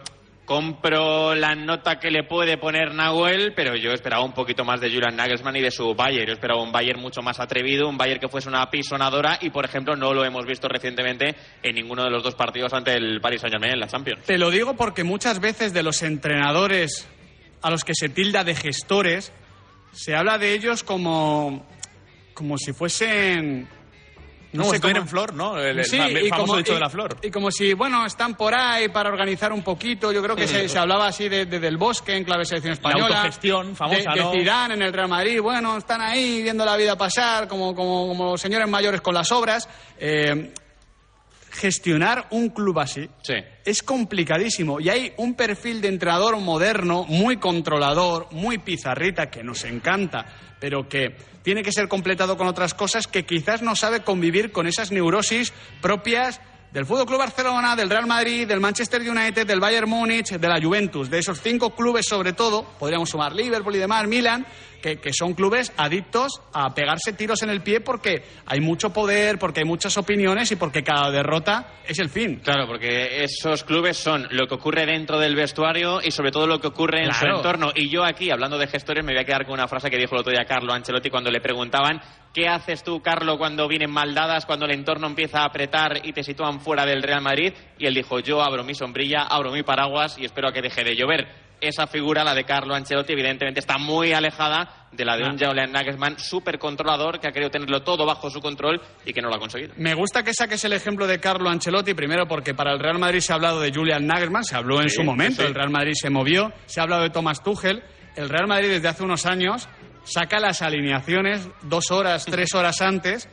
[0.49, 4.89] compro la nota que le puede poner Nahuel, pero yo esperaba un poquito más de
[4.89, 6.25] Julian Nagelsmann y de su Bayern.
[6.25, 9.63] Yo esperaba un Bayern mucho más atrevido, un Bayern que fuese una pisonadora y, por
[9.63, 13.41] ejemplo, no lo hemos visto recientemente en ninguno de los dos partidos ante el Paris
[13.41, 14.23] Saint-Germain en la Champions.
[14.23, 17.07] Te lo digo porque muchas veces de los entrenadores
[17.61, 19.31] a los que se tilda de gestores,
[19.91, 21.63] se habla de ellos como,
[22.33, 23.69] como si fuesen...
[24.51, 25.57] No, sé si tuvieran cómo- flor, ¿no?
[25.59, 27.17] El- el Sí, y famoso como- dicho y- de la flor.
[27.21, 30.11] Y como si, bueno, están por ahí para organizar un poquito.
[30.11, 33.17] Yo creo que se, se hablaba así de, de- del bosque en clave selección española.
[33.17, 34.31] autogestión famosa, de, de ¿no?
[34.31, 35.39] Zidane en el Real Madrid.
[35.41, 39.69] Bueno, están ahí viendo la vida pasar como, como, como señores mayores con las obras.
[39.99, 40.51] Eh,
[41.51, 43.09] gestionar un club así
[43.65, 44.79] es complicadísimo.
[44.79, 50.25] Y hay un perfil de entrenador moderno, muy controlador, muy pizarrita, que nos encanta,
[50.59, 54.67] pero que tiene que ser completado con otras cosas que quizás no sabe convivir con
[54.67, 56.41] esas neurosis propias
[56.71, 60.61] del Fútbol Club Barcelona, del Real Madrid, del Manchester United, del Bayern Múnich, de la
[60.61, 64.45] Juventus, de esos cinco clubes sobre todo, podríamos sumar Liverpool y demás, Milan,
[64.81, 69.37] que, que son clubes adictos a pegarse tiros en el pie porque hay mucho poder,
[69.39, 72.41] porque hay muchas opiniones y porque cada derrota es el fin.
[72.43, 76.59] Claro, porque esos clubes son lo que ocurre dentro del vestuario y sobre todo lo
[76.59, 77.71] que ocurre en su entorno.
[77.75, 80.15] Y yo aquí, hablando de gestores, me voy a quedar con una frase que dijo
[80.15, 82.01] el otro día Carlo Ancelotti cuando le preguntaban
[82.33, 86.23] ¿qué haces tú, Carlo, cuando vienen maldadas, cuando el entorno empieza a apretar y te
[86.23, 87.53] sitúan fuera del Real Madrid?
[87.77, 90.83] Y él dijo, yo abro mi sombrilla, abro mi paraguas y espero a que deje
[90.83, 91.48] de llover.
[91.61, 95.71] Esa figura, la de Carlo Ancelotti, evidentemente está muy alejada de la de un Julian
[95.71, 99.35] Nagelsmann súper controlador que ha querido tenerlo todo bajo su control y que no lo
[99.35, 99.73] ha conseguido.
[99.77, 103.19] Me gusta que saques el ejemplo de Carlo Ancelotti, primero porque para el Real Madrid
[103.19, 105.69] se ha hablado de Julian Nagelsmann, se habló en Sí, su momento, sí, el Real
[105.69, 107.83] Madrid se movió, se ha hablado de Thomas Tuchel,
[108.15, 109.67] el Real Madrid desde hace unos años
[110.03, 113.29] saca las alineaciones dos horas, tres horas antes,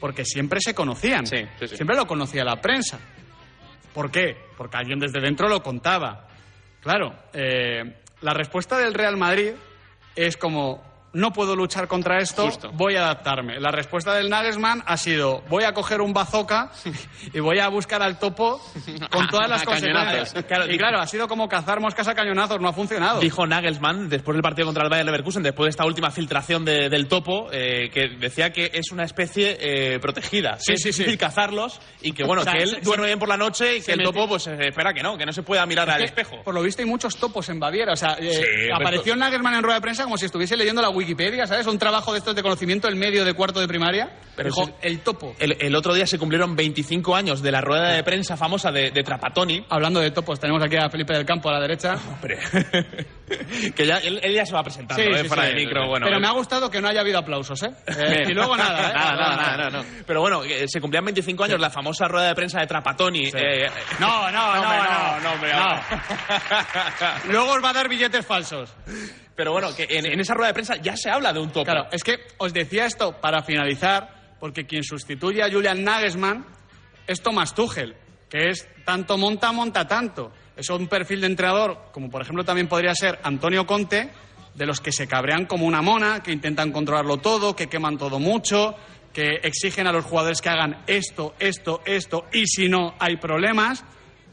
[0.00, 1.68] porque siempre se conocían, sí, sí.
[1.76, 2.98] siempre lo conocía la prensa.
[3.92, 4.36] ¿Por qué?
[4.56, 6.28] Porque alguien desde dentro lo contaba.
[6.84, 9.52] Claro, eh, la respuesta del Real Madrid
[10.14, 10.82] es como,
[11.14, 13.58] no puedo luchar contra esto, voy a adaptarme.
[13.60, 16.70] La respuesta del Nagelsmann ha sido, voy a coger un bazooka
[17.32, 18.60] y voy a buscar al topo
[19.10, 20.34] con todas las consecuencias.
[20.46, 23.20] Claro, y claro, ha sido como cazar moscas a cañonazos, no ha funcionado.
[23.20, 26.88] Dijo Nagelsmann, después del partido contra el Bayern Leverkusen, después de esta última filtración de-
[26.88, 30.56] del topo, eh, que decía que es una especie eh, protegida.
[30.58, 31.02] Sí, sí, es sí.
[31.02, 33.80] difícil cazarlos y que, bueno, O sea, que él duerme bien por la noche y
[33.82, 35.98] que el mete- topo, pues, eh, espera que no, que no se pueda mirar al
[35.98, 36.42] que, espejo.
[36.42, 37.92] Por lo visto hay muchos topos en Baviera.
[37.92, 41.03] O sea, eh, apareció Nagelsmann en rueda de prensa como si estuviese leyendo la Wikipedia,
[41.46, 41.66] ¿sabes?
[41.66, 44.10] Un trabajo de estos de conocimiento en medio de cuarto de primaria.
[44.36, 44.72] Pero Dijo, sí.
[44.82, 45.34] el topo.
[45.38, 48.90] El, el otro día se cumplieron 25 años de la rueda de prensa famosa de,
[48.90, 49.64] de Trapatoni.
[49.68, 51.94] Hablando de topos, tenemos aquí a Felipe del Campo a la derecha.
[53.74, 55.48] que ya, él, él ya se va presentando, Sí, eh, sí, fuera sí.
[55.50, 55.86] de micro.
[55.88, 56.20] Bueno, Pero eh.
[56.20, 57.70] me ha gustado que no haya habido aplausos, ¿eh?
[57.96, 58.92] Eh, y luego nada, ¿eh?
[58.94, 59.84] Nada, Luego nada, nada, no.
[60.06, 63.30] Pero bueno, se cumplían 25 años la famosa rueda de prensa de Trapatoni.
[63.34, 63.68] eh,
[64.00, 67.32] No, no, no, hombre, no, no, hombre, no.
[67.32, 68.74] Luego os va a dar billetes falsos.
[69.36, 71.64] Pero bueno, que en, esa rueda de prensa ya se habla de un topo.
[71.64, 76.46] Claro, es que os decía esto para finalizar, porque quien sustituye a Julian Nagelsmann
[77.06, 77.96] es Thomas Tuchel,
[78.30, 80.32] que es tanto monta, monta tanto.
[80.56, 84.10] Es un perfil de entrenador, como por ejemplo también podría ser Antonio Conte,
[84.54, 88.20] de los que se cabrean como una mona, que intentan controlarlo todo, que queman todo
[88.20, 88.76] mucho,
[89.12, 93.84] que exigen a los jugadores que hagan esto, esto, esto, y si no, hay problemas.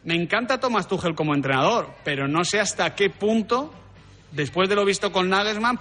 [0.04, 3.74] Me encanta Thomas Tuchel como entrenador, pero no sé hasta qué punto,
[4.32, 5.79] después de lo visto con Nagelsmann,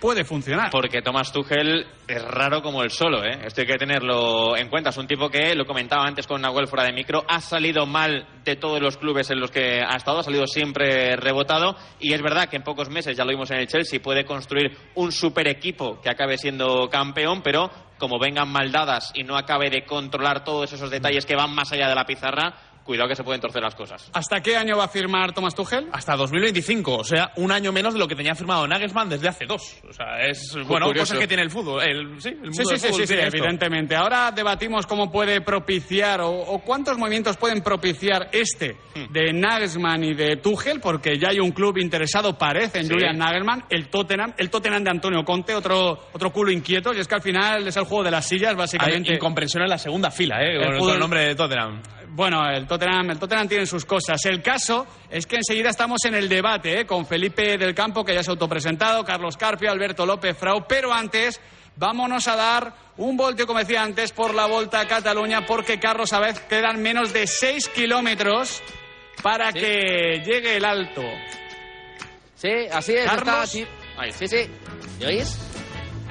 [0.00, 0.70] puede funcionar.
[0.70, 3.40] Porque Thomas Tuchel es raro como el solo, ¿eh?
[3.44, 4.90] Esto hay que tenerlo en cuenta.
[4.90, 8.26] Es un tipo que, lo comentaba antes con Nahuel fuera de micro, ha salido mal
[8.44, 11.76] de todos los clubes en los que ha estado, ha salido siempre rebotado.
[11.98, 14.76] Y es verdad que en pocos meses, ya lo vimos en el Chelsea, puede construir
[14.94, 19.70] un super equipo que acabe siendo campeón, pero como vengan mal dadas y no acabe
[19.70, 22.54] de controlar todos esos detalles que van más allá de la pizarra,
[22.86, 24.08] cuidado que se pueden torcer las cosas.
[24.14, 25.88] ¿Hasta qué año va a firmar Thomas Tuchel?
[25.92, 29.44] Hasta 2025, o sea, un año menos de lo que tenía firmado Nagelsmann desde hace
[29.44, 29.76] dos.
[29.88, 31.12] O sea, es, bueno, curioso.
[31.12, 31.82] cosas que tiene el fútbol.
[31.82, 33.36] El, sí, el mundo Sí, sí, fútbol sí, sí, tiene esto.
[33.36, 33.94] evidentemente.
[33.96, 39.12] Ahora debatimos cómo puede propiciar o, o cuántos movimientos pueden propiciar este Hmm.
[39.12, 42.92] de Nagelsmann y de Tuchel, porque ya hay un club interesado, parece, en Sí.
[42.94, 47.06] Julian Nagelsmann, el Tottenham, el Tottenham de Antonio Conte, otro, otro culo inquieto, y es
[47.08, 49.10] que al final es el juego de las sillas, básicamente.
[49.10, 50.56] Hay incomprensión en la segunda fila, ¿eh?
[50.56, 51.82] El Con, el nombre de Tottenham.
[52.10, 54.24] Bueno, el Tottenham, el Tottenham tiene sus cosas.
[54.24, 56.86] El caso es que enseguida estamos en el debate ¿eh?
[56.86, 60.92] con Felipe del Campo, que ya se ha autopresentado, Carlos Carpio, Alberto López Frau, pero
[60.92, 61.40] antes
[61.76, 66.12] vámonos a dar un volteo, como decía antes, por la Volta a Cataluña, porque Carlos,
[66.12, 68.62] a vez quedan menos de 6 kilómetros
[69.22, 71.02] para que llegue el alto.
[72.34, 73.06] Sí, así es.
[73.06, 73.28] Carlos.
[73.28, 73.66] Está, sí,
[74.12, 74.50] sí, sí.
[75.00, 75.38] ¿Me oís?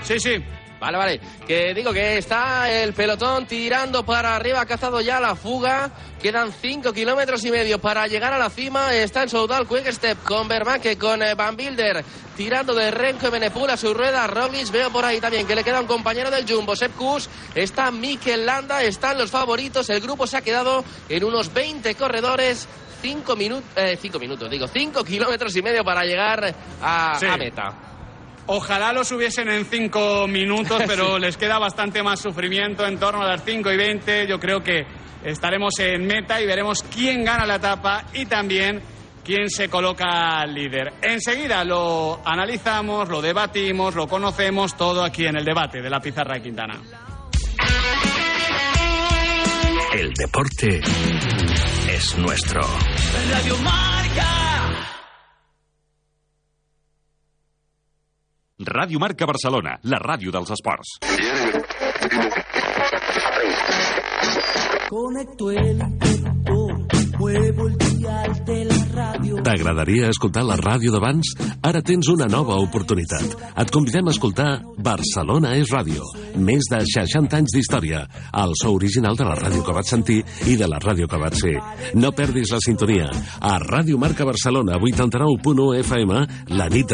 [0.04, 0.44] Sí, sí.
[0.86, 1.20] Vale, vale.
[1.48, 5.90] Que digo que está el pelotón tirando para arriba, ha cazado ya la fuga.
[6.22, 8.94] Quedan 5 kilómetros y medio para llegar a la cima.
[8.94, 12.06] Está en Soudal Quick Step con Bermanque, con eh, Van Bilder,
[12.38, 14.28] tirando de Renko y Benepul a su rueda.
[14.28, 17.30] Roglic, veo por ahí también que le queda un compañero del Jumbo, Sepp Kuss.
[17.56, 19.90] Está Mikel Landa, están los favoritos.
[19.90, 22.68] El grupo se ha quedado en unos 20 corredores.
[23.02, 27.26] 5 minutos, eh, cinco minutos, digo, 5 kilómetros y medio para llegar a, Sí.
[27.28, 27.74] a meta.
[28.48, 33.28] Ojalá los hubiesen en cinco minutos, pero les queda bastante más sufrimiento en torno a
[33.28, 34.28] las 5 y 20.
[34.28, 34.86] Yo creo que
[35.24, 38.82] estaremos en meta y veremos quién gana la etapa y también
[39.24, 40.94] quién se coloca líder.
[41.02, 46.36] Enseguida lo analizamos, lo debatimos, lo conocemos todo aquí en el debate de la pizarra
[46.36, 46.80] de Quintana.
[49.94, 50.82] El deporte
[51.90, 52.62] es nuestro.
[53.32, 54.95] Radio Marca.
[58.56, 60.94] Ràdio Marca Barcelona, la ràdio dels esports.
[64.88, 65.84] Conecto el
[67.18, 69.42] muevo el dial de la radio.
[69.44, 71.32] T'agradaria escoltar la ràdio d'abans?
[71.66, 73.34] Ara tens una nova oportunitat.
[73.58, 76.06] Et convidem a escoltar Barcelona és ràdio.
[76.38, 78.04] Més de 60 anys d'història.
[78.38, 81.34] El so original de la ràdio que vaig sentir i de la ràdio que vaig
[81.40, 81.56] ser.
[81.98, 83.10] No perdis la sintonia.
[83.42, 86.22] A Ràdio Marca Barcelona, 89.1 FM,
[86.54, 86.94] la nit de